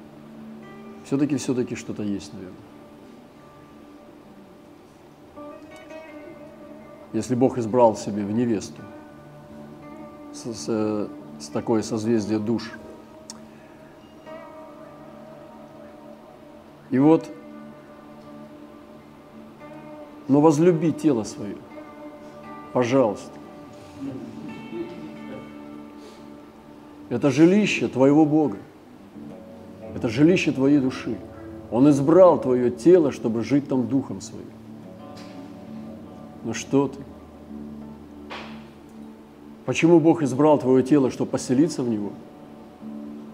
Все-таки, 1.06 1.38
все-таки 1.38 1.76
что-то 1.76 2.04
есть, 2.04 2.34
наверное. 2.34 2.58
Если 7.14 7.36
Бог 7.36 7.58
избрал 7.58 7.96
себе 7.96 8.24
в 8.24 8.32
невесту 8.32 8.82
с, 10.34 10.54
с, 10.54 11.10
с 11.40 11.48
такое 11.48 11.82
созвездие 11.82 12.40
душ. 12.40 12.72
И 16.90 17.00
вот 17.00 17.30
но 20.28 20.42
возлюби 20.42 20.92
тело 20.92 21.24
свое. 21.24 21.56
Пожалуйста. 22.74 23.32
Это 27.10 27.32
жилище 27.32 27.88
твоего 27.88 28.26
Бога. 28.26 28.58
Это 29.96 30.10
жилище 30.10 30.52
твоей 30.52 30.80
души. 30.80 31.18
Он 31.72 31.90
избрал 31.90 32.40
твое 32.40 32.70
тело, 32.70 33.12
чтобы 33.12 33.44
жить 33.44 33.68
там 33.68 33.88
духом 33.88 34.22
своим. 34.22 34.46
Но 36.48 36.54
что 36.54 36.88
ты? 36.88 36.98
Почему 39.66 40.00
Бог 40.00 40.24
избрал 40.24 40.58
твое 40.58 40.82
тело, 40.82 41.12
чтобы 41.12 41.32
поселиться 41.32 41.84
в 41.84 41.90
него? 41.90 42.14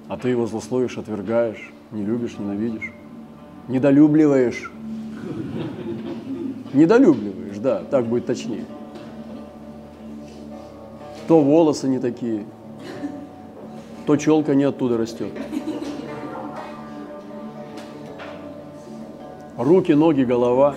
А 0.07 0.17
ты 0.17 0.29
его 0.29 0.47
злословишь, 0.47 0.97
отвергаешь, 0.97 1.71
не 1.91 2.03
любишь, 2.03 2.39
ненавидишь, 2.39 2.91
недолюбливаешь. 3.67 4.71
Недолюбливаешь, 6.73 7.59
да, 7.59 7.83
так 7.83 8.07
будет 8.07 8.25
точнее. 8.25 8.65
То 11.27 11.39
волосы 11.39 11.87
не 11.87 11.99
такие, 11.99 12.47
то 14.07 14.17
челка 14.17 14.55
не 14.55 14.63
оттуда 14.63 14.97
растет. 14.97 15.33
Руки, 19.55 19.91
ноги, 19.91 20.23
голова, 20.23 20.75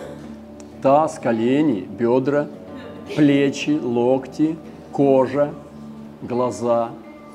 таз, 0.82 1.18
колени, 1.18 1.80
бедра, 1.80 2.46
плечи, 3.14 3.78
локти, 3.82 4.56
кожа, 4.92 5.52
глаза, 6.22 6.90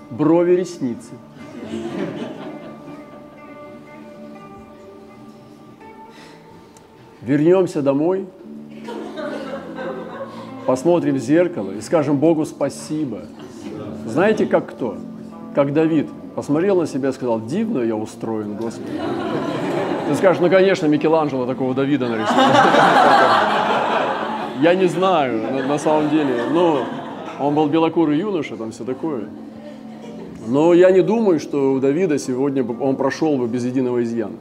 брови, 0.09 0.53
ресницы. 0.53 1.11
Вернемся 7.21 7.81
домой, 7.81 8.25
посмотрим 10.65 11.15
в 11.15 11.19
зеркало 11.19 11.71
и 11.71 11.81
скажем 11.81 12.17
Богу 12.17 12.45
спасибо. 12.45 13.21
Знаете, 14.05 14.45
как 14.47 14.71
кто? 14.71 14.97
Как 15.53 15.71
Давид 15.71 16.07
посмотрел 16.35 16.77
на 16.77 16.87
себя 16.87 17.09
и 17.09 17.11
сказал, 17.11 17.39
дивно 17.41 17.79
я 17.79 17.95
устроен, 17.95 18.55
Господи. 18.55 18.99
Ты 20.11 20.17
скажешь, 20.17 20.41
ну, 20.41 20.49
конечно, 20.49 20.87
Микеланджело 20.87 21.45
такого 21.45 21.73
Давида 21.73 22.09
нарисовал. 22.09 22.45
Я 24.61 24.75
не 24.75 24.87
знаю, 24.87 25.65
на, 25.65 25.77
самом 25.77 26.09
деле. 26.09 26.35
Ну, 26.51 26.79
он 27.39 27.55
был 27.55 27.67
белокурый 27.69 28.17
юноша, 28.17 28.57
там 28.57 28.71
все 28.71 28.83
такое. 28.83 29.29
Но 30.47 30.73
я 30.73 30.91
не 30.91 31.01
думаю, 31.01 31.39
что 31.39 31.71
у 31.71 31.79
Давида 31.79 32.19
сегодня 32.19 32.65
он 32.65 32.97
прошел 32.97 33.37
бы 33.37 33.47
без 33.47 33.63
единого 33.63 34.03
изъяна. 34.03 34.35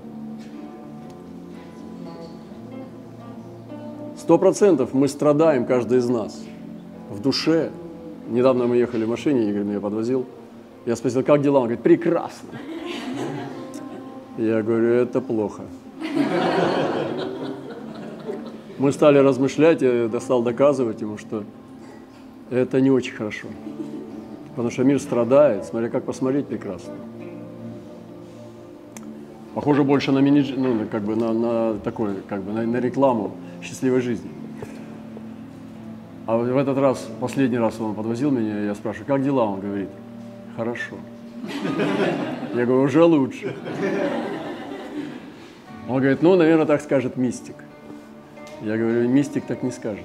Сто 4.18 4.38
процентов 4.38 4.92
мы 4.92 5.06
страдаем, 5.06 5.66
каждый 5.66 5.98
из 5.98 6.08
нас, 6.08 6.42
в 7.10 7.20
душе. 7.20 7.70
Недавно 8.28 8.66
мы 8.66 8.76
ехали 8.76 9.04
в 9.04 9.08
машине, 9.08 9.48
Игорь 9.48 9.62
меня 9.62 9.78
подвозил. 9.78 10.26
Я 10.84 10.96
спросил, 10.96 11.22
как 11.22 11.42
дела? 11.42 11.58
Он 11.58 11.64
говорит, 11.66 11.82
прекрасно. 11.82 12.58
Я 14.38 14.62
говорю, 14.62 14.88
это 14.88 15.20
плохо. 15.20 15.62
Мы 18.78 18.92
стали 18.92 19.18
размышлять, 19.18 19.82
я 19.82 20.08
стал 20.20 20.42
доказывать 20.42 21.00
ему, 21.00 21.18
что 21.18 21.44
это 22.50 22.80
не 22.80 22.90
очень 22.90 23.14
хорошо. 23.14 23.48
Потому 24.50 24.70
что 24.70 24.84
мир 24.84 24.98
страдает, 24.98 25.64
смотря 25.64 25.88
как 25.88 26.04
посмотреть 26.04 26.46
прекрасно. 26.46 26.94
Похоже 29.54 29.84
больше 29.84 30.12
на 30.12 30.20
менедж... 30.20 30.54
ну, 30.56 30.86
как 30.90 31.02
бы 31.02 31.16
на, 31.16 31.32
на 31.32 31.74
такой, 31.80 32.14
как 32.28 32.42
бы 32.42 32.52
на, 32.52 32.62
на 32.62 32.76
рекламу 32.76 33.32
счастливой 33.62 34.00
жизни. 34.00 34.30
А 36.26 36.36
в 36.36 36.56
этот 36.56 36.78
раз, 36.78 37.08
последний 37.20 37.58
раз 37.58 37.80
он 37.80 37.94
подвозил 37.94 38.30
меня, 38.30 38.60
я 38.64 38.74
спрашиваю, 38.74 39.06
как 39.06 39.22
дела? 39.22 39.44
Он 39.44 39.60
говорит, 39.60 39.88
хорошо. 40.56 40.96
Я 42.54 42.66
говорю, 42.66 42.82
уже 42.82 43.04
лучше. 43.04 43.56
Он 45.88 45.98
говорит, 45.98 46.22
ну, 46.22 46.36
наверное, 46.36 46.66
так 46.66 46.80
скажет 46.80 47.16
мистик. 47.16 47.56
Я 48.62 48.76
говорю, 48.76 49.08
мистик 49.08 49.44
так 49.46 49.62
не 49.62 49.70
скажет. 49.70 50.04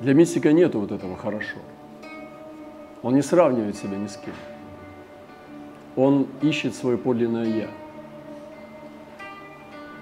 Для 0.00 0.14
мистика 0.14 0.52
нету 0.52 0.80
вот 0.80 0.92
этого 0.92 1.16
хорошо. 1.16 1.58
Он 3.02 3.14
не 3.14 3.22
сравнивает 3.22 3.76
себя 3.76 3.96
ни 3.96 4.06
с 4.06 4.16
кем. 4.16 4.34
Он 5.96 6.26
ищет 6.42 6.74
свое 6.74 6.98
подлинное 6.98 7.44
«я». 7.46 7.68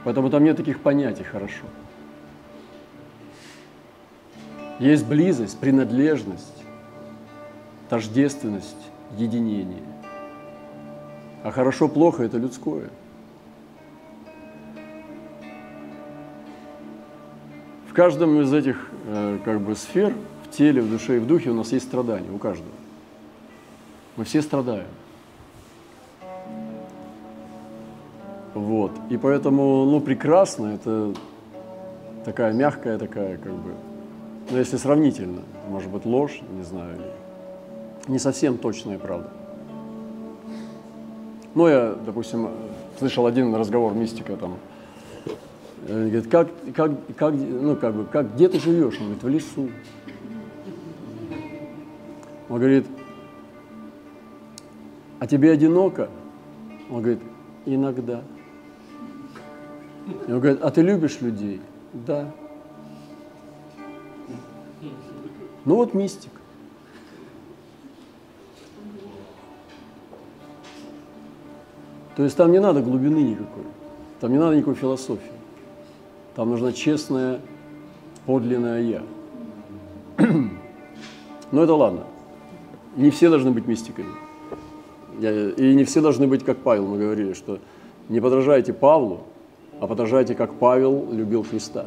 Поэтому 0.02 0.30
там 0.30 0.42
нет 0.42 0.56
таких 0.56 0.80
понятий 0.80 1.22
«хорошо». 1.22 1.64
Есть 4.80 5.06
близость, 5.06 5.58
принадлежность, 5.60 6.63
тождественность, 7.94 8.90
единение. 9.16 9.84
А 11.44 11.52
хорошо-плохо– 11.52 12.22
это 12.24 12.38
людское. 12.38 12.90
В 17.88 17.92
каждом 17.94 18.40
из 18.40 18.52
этих 18.52 18.88
э, 19.06 19.38
как 19.44 19.60
бы, 19.60 19.76
сфер, 19.76 20.12
в 20.42 20.50
теле, 20.50 20.82
в 20.82 20.90
душе 20.90 21.18
и 21.18 21.20
в 21.20 21.28
духе 21.28 21.50
у 21.50 21.54
нас 21.54 21.70
есть 21.70 21.86
страдания, 21.86 22.32
у 22.32 22.38
каждого. 22.38 22.72
Мы 24.16 24.24
все 24.24 24.42
страдаем. 24.42 24.88
Вот. 28.54 28.90
И 29.08 29.16
поэтому, 29.16 29.84
ну, 29.84 30.00
прекрасно, 30.00 30.74
это 30.74 31.14
такая 32.24 32.54
мягкая, 32.54 32.98
такая, 32.98 33.36
как 33.36 33.52
бы, 33.52 33.70
ну, 34.50 34.58
если 34.58 34.78
сравнительно, 34.78 35.42
может 35.68 35.92
быть, 35.92 36.04
ложь, 36.04 36.40
не 36.50 36.64
знаю, 36.64 36.98
не 38.08 38.18
совсем 38.18 38.58
точная 38.58 38.98
правда. 38.98 39.30
Ну, 41.54 41.68
я, 41.68 41.94
допустим, 42.04 42.48
слышал 42.98 43.26
один 43.26 43.54
разговор 43.54 43.94
мистика 43.94 44.36
там. 44.36 44.56
Он 45.88 46.08
говорит, 46.08 46.28
как, 46.28 46.48
как, 46.74 46.92
как, 47.16 47.34
ну, 47.34 47.76
как 47.76 47.94
бы, 47.94 48.04
как, 48.06 48.34
где 48.34 48.48
ты 48.48 48.58
живешь? 48.58 48.98
Он 49.00 49.14
говорит, 49.14 49.22
в 49.22 49.28
лесу. 49.28 49.70
Он 52.48 52.58
говорит, 52.58 52.86
а 55.20 55.26
тебе 55.26 55.52
одиноко? 55.52 56.08
Он 56.90 57.02
говорит, 57.02 57.20
иногда. 57.66 58.22
И 60.28 60.32
он 60.32 60.40
говорит, 60.40 60.60
а 60.62 60.70
ты 60.70 60.82
любишь 60.82 61.20
людей? 61.20 61.60
Да. 61.92 62.30
Ну 65.64 65.76
вот 65.76 65.94
мистик. 65.94 66.30
То 72.16 72.22
есть 72.22 72.36
там 72.36 72.52
не 72.52 72.60
надо 72.60 72.80
глубины 72.80 73.18
никакой, 73.18 73.64
там 74.20 74.32
не 74.32 74.38
надо 74.38 74.56
никакой 74.56 74.74
философии. 74.74 75.32
Там 76.34 76.50
нужна 76.50 76.72
честная, 76.72 77.40
подлинная 78.26 78.82
«я». 78.82 79.02
Но 81.52 81.62
это 81.62 81.74
ладно. 81.74 82.04
Не 82.96 83.10
все 83.10 83.30
должны 83.30 83.50
быть 83.50 83.66
мистиками. 83.66 84.10
И 85.20 85.74
не 85.74 85.84
все 85.84 86.00
должны 86.00 86.26
быть 86.26 86.44
как 86.44 86.58
Павел, 86.58 86.86
мы 86.86 86.98
говорили, 86.98 87.34
что 87.34 87.58
не 88.08 88.20
подражайте 88.20 88.72
Павлу, 88.72 89.20
а 89.80 89.86
подражайте, 89.86 90.34
как 90.34 90.54
Павел 90.54 91.08
любил 91.12 91.44
Христа. 91.44 91.86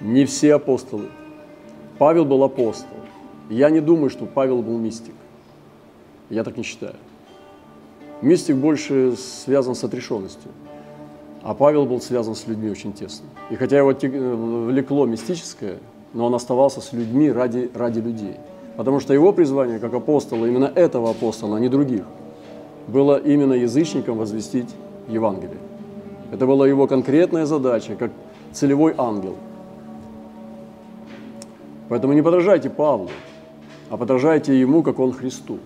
Не 0.00 0.24
все 0.24 0.54
апостолы. 0.54 1.08
Павел 1.98 2.24
был 2.24 2.42
апостол. 2.42 2.96
Я 3.48 3.70
не 3.70 3.80
думаю, 3.80 4.10
что 4.10 4.24
Павел 4.26 4.62
был 4.62 4.78
мистик. 4.78 5.14
Я 6.30 6.42
так 6.42 6.56
не 6.56 6.62
считаю. 6.62 6.94
Мистик 8.22 8.54
больше 8.54 9.16
связан 9.16 9.74
с 9.74 9.82
отрешенностью. 9.82 10.52
А 11.42 11.54
Павел 11.54 11.86
был 11.86 12.00
связан 12.00 12.36
с 12.36 12.46
людьми 12.46 12.70
очень 12.70 12.92
тесно. 12.92 13.26
И 13.50 13.56
хотя 13.56 13.78
его 13.78 13.92
влекло 13.92 15.06
мистическое, 15.06 15.78
но 16.14 16.26
он 16.26 16.34
оставался 16.34 16.80
с 16.80 16.92
людьми 16.92 17.32
ради, 17.32 17.68
ради 17.74 17.98
людей. 17.98 18.36
Потому 18.76 19.00
что 19.00 19.12
его 19.12 19.32
призвание 19.32 19.80
как 19.80 19.92
апостола, 19.92 20.46
именно 20.46 20.70
этого 20.72 21.10
апостола, 21.10 21.56
а 21.56 21.60
не 21.60 21.68
других, 21.68 22.04
было 22.86 23.18
именно 23.18 23.54
язычникам 23.54 24.18
возвестить 24.18 24.72
Евангелие. 25.08 25.58
Это 26.30 26.46
была 26.46 26.68
его 26.68 26.86
конкретная 26.86 27.44
задача, 27.44 27.96
как 27.96 28.12
целевой 28.52 28.94
ангел. 28.96 29.34
Поэтому 31.88 32.12
не 32.12 32.22
подражайте 32.22 32.70
Павлу, 32.70 33.10
а 33.90 33.96
подражайте 33.96 34.58
ему, 34.58 34.84
как 34.84 35.00
он 35.00 35.12
Христу 35.12 35.58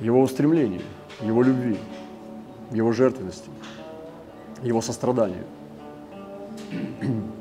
его 0.00 0.20
устремлению, 0.20 0.82
его 1.20 1.42
любви, 1.42 1.76
его 2.70 2.92
жертвенности, 2.92 3.50
его 4.62 4.80
состраданию. 4.80 5.44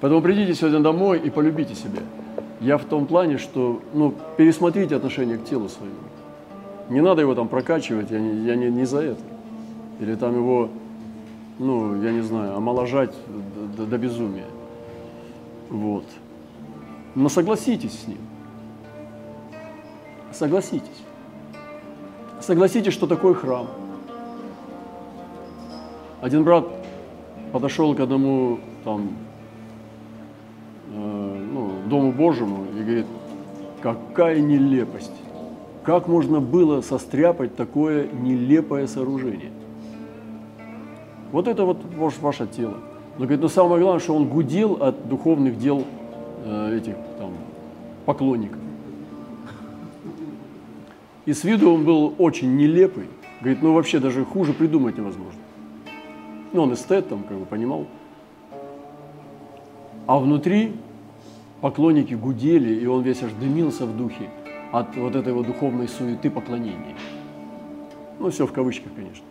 Поэтому 0.00 0.22
придите 0.22 0.54
сегодня 0.54 0.80
домой 0.80 1.18
и 1.18 1.30
полюбите 1.30 1.74
себя. 1.74 2.00
Я 2.60 2.78
в 2.78 2.84
том 2.84 3.06
плане, 3.06 3.38
что 3.38 3.80
ну, 3.94 4.14
пересмотрите 4.36 4.96
отношение 4.96 5.38
к 5.38 5.44
телу 5.44 5.68
своему. 5.68 5.96
Не 6.88 7.00
надо 7.00 7.22
его 7.22 7.34
там 7.34 7.48
прокачивать, 7.48 8.10
я 8.10 8.18
не, 8.18 8.44
я 8.46 8.56
не, 8.56 8.70
не 8.70 8.84
за 8.84 9.00
это. 9.00 9.22
Или 10.00 10.14
там 10.14 10.34
его, 10.34 10.68
ну, 11.58 12.02
я 12.02 12.12
не 12.12 12.22
знаю, 12.22 12.56
омоложать 12.56 13.14
до, 13.76 13.82
до, 13.82 13.86
до 13.90 13.98
безумия. 13.98 14.46
Вот. 15.68 16.04
Но 17.14 17.28
согласитесь 17.28 18.00
с 18.00 18.06
ним. 18.08 18.18
Согласитесь. 20.32 21.02
Согласитесь, 22.40 22.92
что 22.92 23.06
такое 23.06 23.34
храм. 23.34 23.66
Один 26.20 26.44
брат 26.44 26.66
подошел 27.52 27.94
к 27.94 28.00
одному 28.00 28.58
там, 28.84 29.10
э, 30.92 31.46
ну, 31.52 31.70
Дому 31.86 32.12
Божьему 32.12 32.66
и 32.76 32.82
говорит, 32.82 33.06
какая 33.82 34.40
нелепость. 34.40 35.12
Как 35.84 36.08
можно 36.08 36.40
было 36.40 36.82
состряпать 36.82 37.56
такое 37.56 38.06
нелепое 38.12 38.86
сооружение? 38.86 39.50
Вот 41.32 41.48
это 41.48 41.64
вот 41.64 41.78
ваше 42.20 42.46
тело. 42.46 42.76
Но 43.18 43.24
говорит, 43.24 43.40
но 43.40 43.48
самое 43.48 43.80
главное, 43.82 44.00
что 44.00 44.14
он 44.14 44.28
гудел 44.28 44.78
от 44.80 45.08
духовных 45.08 45.58
дел 45.58 45.84
э, 46.44 46.76
этих 46.76 46.94
там 47.18 47.32
поклонников. 48.04 48.58
И 51.26 51.32
с 51.32 51.44
виду 51.44 51.72
он 51.72 51.84
был 51.84 52.14
очень 52.18 52.56
нелепый. 52.56 53.06
Говорит, 53.40 53.62
ну 53.62 53.74
вообще 53.74 53.98
даже 53.98 54.24
хуже 54.24 54.52
придумать 54.52 54.96
невозможно. 54.96 55.40
Ну, 56.52 56.62
он 56.62 56.74
эстет 56.74 57.08
там, 57.08 57.22
как 57.24 57.38
бы 57.38 57.44
понимал. 57.44 57.86
А 60.06 60.18
внутри 60.18 60.74
поклонники 61.60 62.14
гудели, 62.14 62.74
и 62.74 62.86
он 62.86 63.02
весь 63.02 63.22
аж 63.22 63.32
дымился 63.32 63.86
в 63.86 63.96
духе 63.96 64.30
от 64.72 64.96
вот 64.96 65.14
этой 65.14 65.32
вот 65.32 65.46
духовной 65.46 65.88
суеты 65.88 66.30
поклонения. 66.30 66.96
Ну, 68.18 68.30
все 68.30 68.46
в 68.46 68.52
кавычках, 68.52 68.92
конечно. 68.94 69.24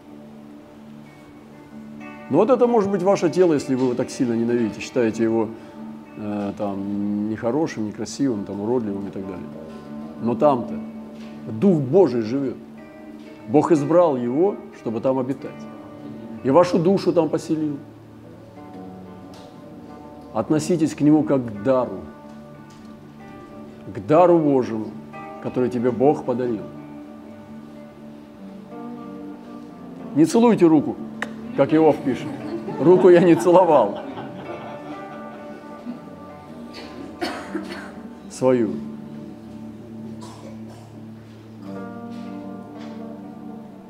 Но 2.30 2.38
вот 2.38 2.50
это 2.50 2.68
может 2.68 2.92
быть 2.92 3.02
ваше 3.02 3.30
тело, 3.30 3.54
если 3.54 3.76
вы 3.76 3.86
его 3.86 3.96
так 3.96 4.10
сильно 4.10 4.34
ненавидите, 4.34 4.80
считаете 4.80 5.24
его 5.24 5.50
э, 6.18 6.54
там 6.58 7.30
нехорошим, 7.30 7.88
некрасивым, 7.88 8.46
там, 8.46 8.62
уродливым 8.62 9.08
и 9.08 9.12
так 9.12 9.24
далее. 9.24 9.48
Но 10.22 10.36
там-то 10.36 10.76
Дух 11.48 11.80
Божий 11.80 12.22
живет. 12.22 12.58
Бог 13.48 13.72
избрал 13.72 14.16
его, 14.16 14.56
чтобы 14.80 15.02
там 15.02 15.18
обитать. 15.18 15.52
И 16.44 16.50
вашу 16.52 16.80
душу 16.80 17.12
там 17.12 17.30
поселил. 17.30 17.78
Относитесь 20.34 20.94
к 20.94 21.02
нему 21.02 21.24
как 21.24 21.46
к 21.46 21.64
дару. 21.64 22.00
К 23.94 24.00
дару 24.08 24.38
Божьему, 24.38 24.88
который 25.42 25.70
тебе 25.70 25.92
Бог 25.92 26.24
подарил. 26.24 26.62
Не 30.16 30.26
целуйте 30.26 30.66
руку, 30.66 30.96
как 31.58 31.74
Иов 31.74 31.96
пишет. 32.04 32.28
Руку 32.80 33.10
я 33.10 33.22
не 33.22 33.36
целовал. 33.36 34.00
Свою. 38.30 38.89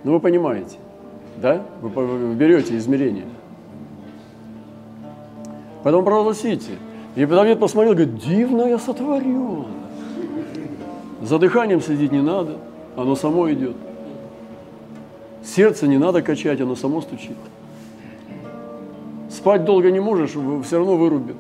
Ну 0.10 0.16
вы 0.16 0.22
понимаете, 0.22 0.78
да? 1.38 1.62
Вы, 1.84 2.34
берете 2.34 2.76
измерение. 2.78 3.26
Поэтому 5.84 6.04
прогласите. 6.04 6.80
И 7.16 7.28
Давид 7.28 7.60
посмотрел, 7.60 7.94
говорит, 7.94 8.18
дивно 8.18 8.64
я 8.64 8.80
сотворен. 8.80 9.66
За 11.22 11.38
дыханием 11.38 11.80
следить 11.80 12.12
не 12.12 12.24
надо, 12.24 12.58
оно 12.98 13.16
само 13.16 13.52
идет. 13.52 13.76
Сердце 15.44 15.86
не 15.86 16.00
надо 16.00 16.24
качать, 16.24 16.60
оно 16.60 16.76
само 16.76 17.02
стучит. 17.02 17.38
Спать 19.30 19.64
долго 19.64 19.92
не 19.92 20.00
можешь, 20.00 20.32
все 20.66 20.78
равно 20.78 20.96
вырубит. 20.96 21.36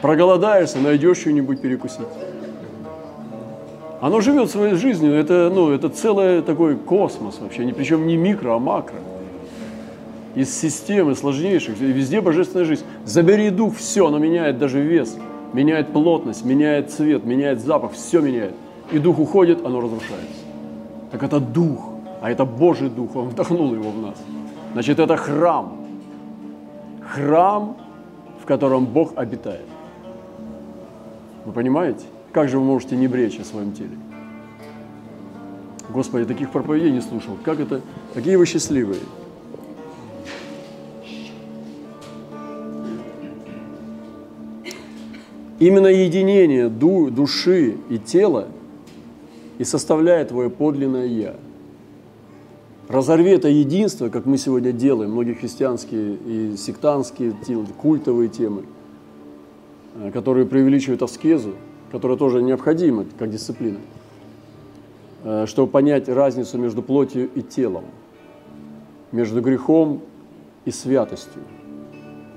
Проголодаешься, 0.00 0.78
найдешь 0.78 1.18
что-нибудь 1.18 1.60
перекусить. 1.60 2.06
Оно 4.02 4.20
живет 4.20 4.50
своей 4.50 4.74
жизнью, 4.74 5.14
это, 5.14 5.48
ну, 5.54 5.70
это 5.70 5.88
целый 5.88 6.42
такой 6.42 6.74
космос 6.74 7.38
вообще, 7.40 7.72
причем 7.72 8.04
не 8.04 8.16
микро, 8.16 8.56
а 8.56 8.58
макро. 8.58 8.96
Из 10.34 10.52
системы 10.52 11.14
сложнейших, 11.14 11.78
везде 11.78 12.20
божественная 12.20 12.64
жизнь. 12.64 12.82
Забери 13.04 13.50
дух, 13.50 13.76
все, 13.76 14.08
оно 14.08 14.18
меняет 14.18 14.58
даже 14.58 14.80
вес, 14.80 15.16
меняет 15.52 15.92
плотность, 15.92 16.44
меняет 16.44 16.90
цвет, 16.90 17.24
меняет 17.24 17.60
запах, 17.60 17.92
все 17.92 18.20
меняет. 18.20 18.54
И 18.90 18.98
дух 18.98 19.20
уходит, 19.20 19.64
оно 19.64 19.80
разрушается. 19.80 20.42
Так 21.12 21.22
это 21.22 21.38
дух, 21.38 21.90
а 22.20 22.28
это 22.28 22.44
Божий 22.44 22.88
дух, 22.88 23.14
он 23.14 23.28
вдохнул 23.28 23.72
его 23.72 23.90
в 23.90 24.02
нас. 24.02 24.16
Значит, 24.72 24.98
это 24.98 25.16
храм. 25.16 25.76
Храм, 27.08 27.76
в 28.42 28.46
котором 28.46 28.84
Бог 28.84 29.12
обитает. 29.14 29.68
Вы 31.44 31.52
понимаете? 31.52 32.04
Как 32.32 32.48
же 32.48 32.58
вы 32.58 32.64
можете 32.64 32.96
не 32.96 33.08
бречь 33.08 33.38
о 33.38 33.44
своем 33.44 33.72
теле? 33.72 33.96
Господи, 35.90 36.24
таких 36.24 36.50
проповедей 36.50 36.90
не 36.90 37.02
слушал. 37.02 37.36
Как 37.44 37.60
это? 37.60 37.82
Какие 38.14 38.36
вы 38.36 38.46
счастливые. 38.46 39.00
Именно 45.58 45.88
единение 45.88 46.68
души 46.68 47.76
и 47.88 47.98
тела 47.98 48.48
и 49.58 49.64
составляет 49.64 50.28
твое 50.28 50.50
подлинное 50.50 51.06
«я». 51.06 51.36
Разорви 52.88 53.30
это 53.30 53.48
единство, 53.48 54.08
как 54.08 54.26
мы 54.26 54.38
сегодня 54.38 54.72
делаем, 54.72 55.12
многие 55.12 55.34
христианские 55.34 56.16
и 56.26 56.56
сектантские 56.56 57.32
культовые 57.80 58.28
темы, 58.28 58.64
э, 59.94 60.10
которые 60.10 60.46
преувеличивают 60.46 61.02
аскезу, 61.02 61.54
которая 61.92 62.16
тоже 62.16 62.42
необходима 62.42 63.04
как 63.18 63.30
дисциплина, 63.30 63.78
э, 65.24 65.44
чтобы 65.46 65.70
понять 65.70 66.08
разницу 66.08 66.56
между 66.56 66.82
плотью 66.82 67.30
и 67.34 67.42
телом, 67.42 67.84
между 69.12 69.42
грехом 69.42 70.00
и 70.64 70.70
святостью 70.70 71.42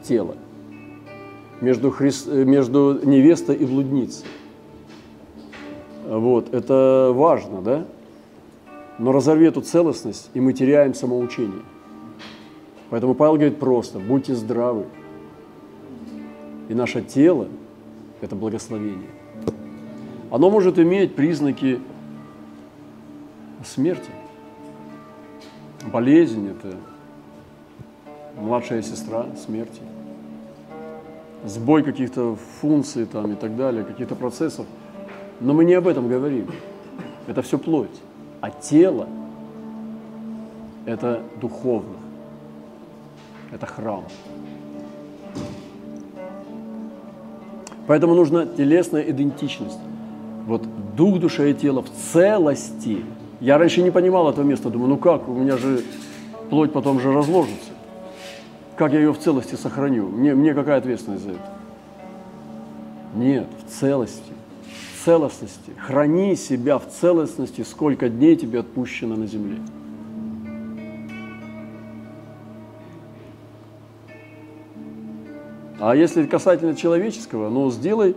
тела, 0.03 0.35
между, 1.61 1.89
хри... 1.89 2.11
Э, 2.27 2.43
между 2.43 2.99
невестой 3.03 3.55
и 3.55 3.65
блудницей. 3.65 4.27
Вот, 6.05 6.53
это 6.53 7.11
важно, 7.15 7.61
да? 7.61 7.85
Но 8.99 9.13
разорви 9.13 9.47
эту 9.47 9.61
целостность, 9.61 10.29
и 10.33 10.41
мы 10.41 10.51
теряем 10.51 10.93
самоучение. 10.93 11.63
Поэтому 12.89 13.15
Павел 13.15 13.35
говорит 13.35 13.57
просто, 13.57 13.99
будьте 13.99 14.35
здравы. 14.35 14.85
И 16.67 16.73
наше 16.73 17.01
тело– 17.01 17.47
это 18.21 18.35
благословение. 18.35 19.14
Оно 20.35 20.49
может 20.49 20.77
иметь 20.79 21.15
признаки 21.15 21.79
смерти. 23.63 24.11
Болезнь– 25.93 26.49
это 26.49 26.75
младшая 28.37 28.81
сестра 28.81 29.27
смерти. 29.37 29.79
Сбой 31.45 31.83
каких-то 31.83 32.35
функций 32.59 33.05
там 33.05 33.31
и 33.31 33.35
так 33.35 33.55
далее, 33.55 33.85
каких-то 33.85 34.15
процессов. 34.15 34.65
Но 35.39 35.53
мы 35.53 35.63
не 35.63 35.73
об 35.73 35.87
этом 35.87 36.09
говорим. 36.09 36.51
Это 37.27 37.41
все 37.41 37.57
плоть. 37.57 38.01
А 38.41 38.49
тело– 38.49 39.07
это 40.85 41.23
духовно. 41.39 41.95
Это 43.53 43.65
храм. 43.67 44.03
Поэтому 47.87 48.15
нужна 48.15 48.45
телесная 48.45 49.03
идентичность. 49.03 49.79
Вот 50.45 50.63
дух, 50.95 51.19
душа 51.19 51.45
и 51.45 51.53
тело 51.53 51.81
в 51.81 51.89
целости. 52.13 53.03
Я 53.39 53.57
раньше 53.57 53.81
не 53.81 53.91
понимал 53.91 54.29
этого 54.29 54.45
места. 54.45 54.69
Думаю, 54.69 54.89
ну 54.89 54.97
как, 54.97 55.27
у 55.27 55.33
меня 55.33 55.57
же 55.57 55.83
плоть 56.49 56.71
потом 56.71 56.99
же 56.99 57.11
разложится. 57.11 57.71
Как 58.75 58.93
я 58.93 58.99
ее 58.99 59.13
в 59.13 59.19
целости 59.19 59.55
сохраню? 59.55 60.07
Мне, 60.07 60.35
мне 60.35 60.53
какая 60.53 60.77
ответственность 60.77 61.23
за 61.23 61.31
это? 61.31 61.51
Нет, 63.15 63.47
в 63.65 63.79
целости 63.79 64.35
целостности. 65.05 65.71
Храни 65.77 66.35
себя 66.35 66.79
в 66.79 66.87
целостности, 66.87 67.61
сколько 67.61 68.09
дней 68.09 68.35
тебе 68.35 68.59
отпущено 68.59 69.15
на 69.15 69.27
земле. 69.27 69.57
А 75.79 75.95
если 75.95 76.25
касательно 76.25 76.75
человеческого, 76.75 77.49
ну, 77.49 77.69
сделай 77.69 78.15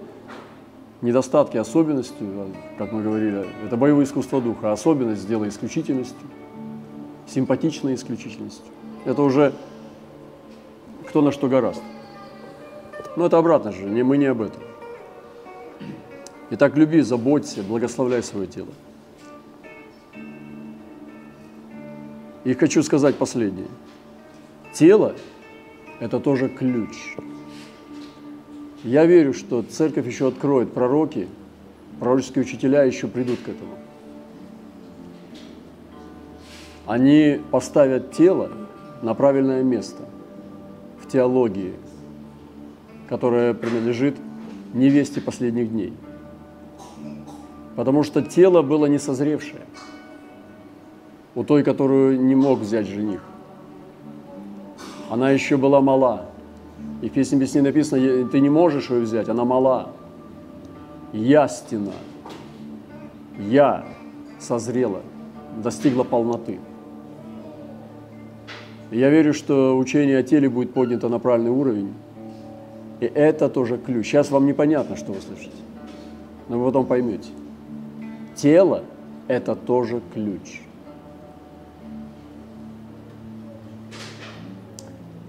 недостатки 1.01 1.57
особенностью, 1.57 2.53
как 2.77 2.93
мы 2.93 3.03
говорили, 3.03 3.47
это 3.65 3.77
боевое 3.77 4.05
искусство 4.05 4.41
духа, 4.41 4.73
особенность 4.73 5.23
сделай 5.23 5.49
исключительностью, 5.49 6.29
симпатичной 7.27 7.95
исключительностью. 7.95 8.67
Это 9.05 9.23
уже 9.23 9.53
кто 11.09 11.23
на 11.23 11.33
что 11.33 11.49
гораст. 11.49 11.83
Но 13.17 13.27
это 13.27 13.39
обратно 13.39 13.73
же, 13.73 13.85
не, 13.85 14.03
мы 14.03 14.19
не 14.19 14.27
об 14.27 14.43
этом. 14.43 14.63
Итак, 16.51 16.77
люби, 16.77 17.01
заботься, 17.01 17.63
благословляй 17.63 18.23
свое 18.23 18.47
тело. 18.47 18.69
И 22.45 22.55
хочу 22.55 22.83
сказать 22.83 23.17
последнее. 23.17 23.69
Тело– 24.73 25.15
это 26.01 26.21
тоже 26.21 26.49
ключ. 26.49 27.17
Я 28.85 29.07
верю, 29.07 29.35
что 29.35 29.63
церковь 29.63 30.07
еще 30.07 30.29
откроет 30.29 30.73
пророки, 30.73 31.29
пророческие 32.01 32.45
учителя 32.45 32.85
еще 32.85 33.09
придут 33.09 33.41
к 33.41 33.49
этому. 33.49 33.73
Они 36.87 37.41
поставят 37.51 38.13
тело 38.13 38.51
на 39.03 39.15
правильное 39.15 39.63
место 39.63 40.05
в 41.03 41.09
теологии, 41.09 41.75
которая 43.09 43.53
принадлежит 43.55 44.17
невесте 44.73 45.21
последних 45.21 45.71
дней– 45.71 45.93
потому 47.79 48.03
что 48.03 48.23
тело 48.23 48.63
было 48.63 48.87
не 48.87 48.99
созревшее 48.99 49.63
у 51.37 51.45
той, 51.45 51.63
которую 51.63 52.21
не 52.21 52.35
мог 52.35 52.59
взять 52.59 52.89
жених. 52.89 53.21
Она 55.09 55.31
еще 55.31 55.57
была 55.57 55.81
мала. 55.81 56.27
И 57.03 57.09
в 57.09 57.13
песне 57.13 57.39
песни 57.39 57.61
написано, 57.61 58.29
ты 58.29 58.41
не 58.41 58.51
можешь 58.51 58.91
ее 58.91 59.01
взять, 59.01 59.29
она 59.29 59.45
мала. 59.45 59.91
Ястина. 61.13 61.93
я 63.39 63.87
созрела, 64.39 65.01
достигла 65.63 66.05
полноты. 66.05 66.59
Я 68.91 69.11
верю, 69.11 69.33
что 69.35 69.77
учение 69.77 70.19
о 70.19 70.23
теле 70.23 70.49
будет 70.49 70.73
поднято 70.73 71.09
на 71.09 71.19
правильный 71.19 71.51
уровень. 71.51 71.93
И 73.01 73.07
это 73.07 73.49
тоже 73.49 73.79
ключ. 73.79 74.07
Сейчас 74.07 74.31
вам 74.31 74.47
непонятно, 74.47 74.97
что 74.97 75.13
вы 75.13 75.21
слышите, 75.21 75.57
но 76.49 76.59
вы 76.59 76.67
потом 76.67 76.87
поймете. 76.87 77.29
Тело– 78.35 78.85
это 79.29 79.55
тоже 79.55 80.01
ключ. 80.13 80.63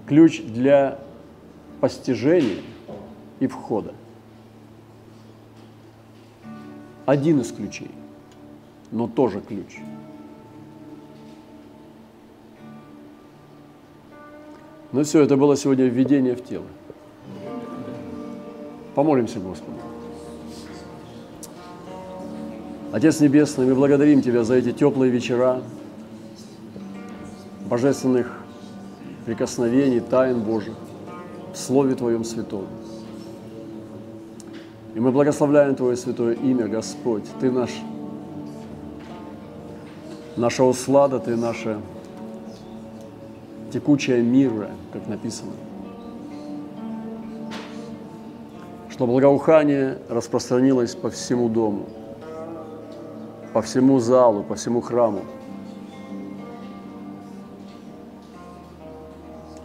Ключ 0.08 0.42
для 0.42 1.00
постижения 1.80 2.62
и 3.40 3.48
входа. 3.48 3.94
Один 7.06 7.42
из 7.42 7.52
ключей, 7.52 7.92
но 8.92 9.08
тоже 9.08 9.42
ключ. 9.42 9.80
Ну 14.92 15.04
все, 15.04 15.22
это 15.22 15.38
было 15.38 15.56
сегодня 15.56 15.86
введение 15.86 16.36
в 16.36 16.44
тело. 16.44 16.66
Помолимся 18.96 19.40
Господу. 19.40 19.78
Отец 22.92 23.20
Небесный, 23.20 23.68
мы 23.68 23.76
благодарим 23.76 24.22
Тебя 24.24 24.44
за 24.44 24.56
эти 24.56 24.72
теплые 24.72 25.12
вечера, 25.12 25.62
божественных 27.70 28.40
прикосновений, 29.26 30.00
тайн 30.00 30.42
Божьих 30.42 30.74
в 31.54 31.58
Слове 31.58 31.96
Твоем 31.96 32.24
Святом. 32.24 32.66
И 34.96 35.00
мы 35.00 35.12
благословляем 35.12 35.76
Твое 35.76 35.96
святое 35.96 36.34
имя, 36.34 36.68
Господь. 36.68 37.24
Ты 37.40 37.52
наш, 37.52 37.72
наша 40.36 40.64
услада, 40.64 41.20
Ты 41.20 41.36
наша 41.36 41.80
текучая 43.72 44.22
мира, 44.22 44.72
как 44.92 45.08
написано. 45.08 45.52
Что 48.90 49.06
благоухание 49.06 50.00
распространилось 50.10 50.96
по 50.96 51.10
всему 51.10 51.50
дому, 51.50 51.86
по 53.54 53.62
всему 53.62 54.00
залу, 54.00 54.44
по 54.44 54.56
всему 54.56 54.82
храму. 54.82 55.22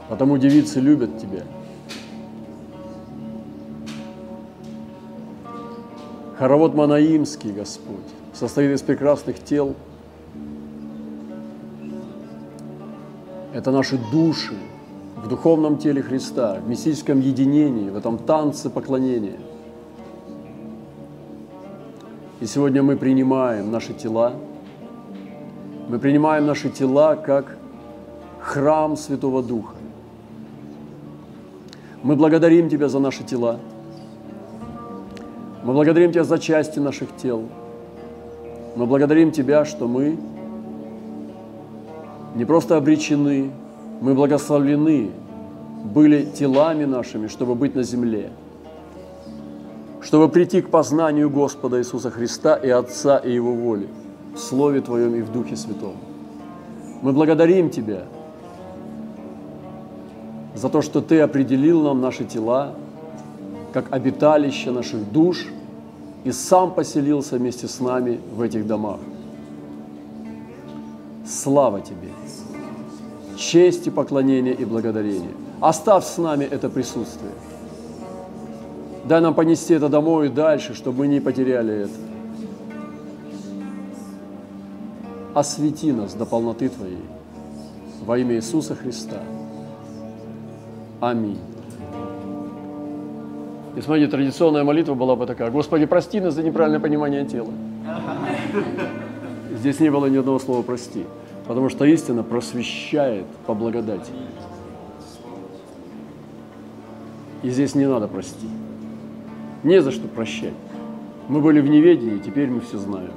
Потому 0.08 0.36
девицы 0.36 0.80
любят 0.80 1.18
Тебя. 1.18 1.44
Хоровод 6.38 6.74
Манаимский, 6.74 7.52
Господь, 7.52 8.10
состоит 8.32 8.74
из 8.74 8.82
прекрасных 8.82 9.38
тел. 9.38 9.74
Это 13.52 13.70
наши 13.70 13.98
души 14.10 14.54
в 15.16 15.28
духовном 15.28 15.78
теле 15.78 16.02
Христа, 16.02 16.58
в 16.60 16.68
мистическом 16.68 17.20
единении, 17.20 17.88
в 17.88 17.96
этом 17.96 18.18
танце 18.18 18.68
поклонения. 18.68 19.38
И 22.40 22.46
сегодня 22.46 22.82
мы 22.82 22.96
принимаем 22.96 23.70
наши 23.70 23.94
тела, 23.94 24.34
мы 25.88 26.00
принимаем 26.00 26.46
наши 26.46 26.68
тела 26.68 27.14
как 27.14 27.56
храм 28.40 28.96
Святого 28.96 29.40
Духа. 29.40 29.76
Мы 32.02 32.16
благодарим 32.16 32.68
Тебя 32.68 32.88
за 32.88 32.98
наши 32.98 33.22
тела. 33.22 33.60
Мы 35.64 35.72
благодарим 35.72 36.12
Тебя 36.12 36.24
за 36.24 36.38
части 36.38 36.79
наших 36.79 37.16
тел. 37.16 37.42
Мы 38.77 38.87
благодарим 38.87 39.33
Тебя, 39.33 39.64
что 39.64 39.88
мы 39.88 40.18
не 42.35 42.44
просто 42.44 42.77
обречены, 42.77 43.50
мы 44.00 44.14
благословлены 44.14 45.11
были 45.85 46.24
телами 46.24 46.85
нашими, 46.85 47.29
чтобы 47.29 47.55
быть 47.55 47.74
на 47.74 47.83
земле, 47.83 48.31
чтобы 50.00 50.29
прийти 50.29 50.61
к 50.61 50.68
познанию 50.68 51.31
Господа 51.31 51.79
Иисуса 51.79 52.11
Христа 52.11 52.57
и 52.57 52.68
Отца 52.68 53.16
и 53.18 53.33
Его 53.33 53.55
воли 53.55 53.88
в 54.35 54.38
Слове 54.38 54.81
Твоем 54.81 55.14
и 55.14 55.22
в 55.22 55.33
Духе 55.33 55.57
Святом. 55.57 55.94
Мы 57.03 57.12
благодарим 57.12 57.70
Тебя– 57.70 58.03
за 60.55 60.68
то, 60.68 60.83
что 60.83 61.00
Ты 61.00 61.20
определил 61.20 61.83
нам 61.83 62.00
наши 62.00 62.24
тела 62.24 62.74
как 63.74 63.92
обиталище 63.92 64.70
наших 64.70 65.10
душ 65.10 65.46
и 66.22 66.30
сам 66.30 66.72
поселился 66.72 67.38
вместе 67.38 67.66
с 67.66 67.80
нами 67.80 68.20
в 68.32 68.40
этих 68.40 68.68
домах. 68.68 69.00
Слава 71.26 71.80
Тебе! 71.80 72.10
Честь 73.37 73.88
и 73.88 73.90
поклонение 73.90 74.54
и 74.54 74.64
благодарение. 74.64 75.32
Оставь 75.60 76.04
с 76.04 76.18
нами 76.18 76.44
это 76.44 76.68
присутствие. 76.68 77.32
Дай 79.06 79.20
нам 79.20 79.34
понести 79.34 79.74
это 79.74 79.88
домой 79.88 80.28
и 80.28 80.30
дальше, 80.30 80.74
чтобы 80.74 80.98
мы 80.98 81.08
не 81.08 81.18
потеряли 81.18 81.74
это. 81.74 81.94
Освети 85.34 85.90
нас 85.90 86.14
до 86.14 86.26
полноты 86.26 86.68
Твоей 86.68 87.04
во 88.06 88.18
имя 88.18 88.37
Иисуса 88.37 88.76
Христа. 88.76 89.20
Аминь. 91.00 91.53
И 93.76 93.80
смотрите, 93.80 94.10
традиционная 94.10 94.62
молитва 94.62 94.94
была 94.94 95.16
бы 95.16 95.26
такая. 95.26 95.50
Господи, 95.50 95.87
прости 95.87 96.20
нас 96.20 96.34
за 96.34 96.42
неправильное 96.42 96.80
понимание 96.80 97.24
тела. 97.24 97.50
Здесь 99.52 99.80
не 99.80 99.90
было 99.90 100.06
ни 100.06 100.16
одного 100.16 100.38
слова 100.38 100.62
«прости», 100.62 101.04
потому 101.46 101.68
что 101.70 101.84
истина 101.84 102.22
просвещает 102.22 103.26
по 103.46 103.54
благодати. 103.54 104.12
И 107.42 107.50
здесь 107.50 107.74
не 107.74 107.87
надо 107.87 108.08
простить. 108.08 108.50
Не 109.62 109.82
за 109.82 109.90
что 109.90 110.06
прощать. 110.08 110.54
Мы 111.28 111.40
были 111.40 111.60
в 111.60 111.68
неведении, 111.68 112.18
теперь 112.18 112.48
мы 112.48 112.60
все 112.60 112.78
знаем. 112.78 113.12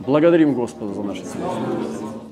Благодарим 0.00 0.54
Господа 0.54 0.94
за 0.94 1.02
наши 1.02 1.24
слова. 1.24 2.27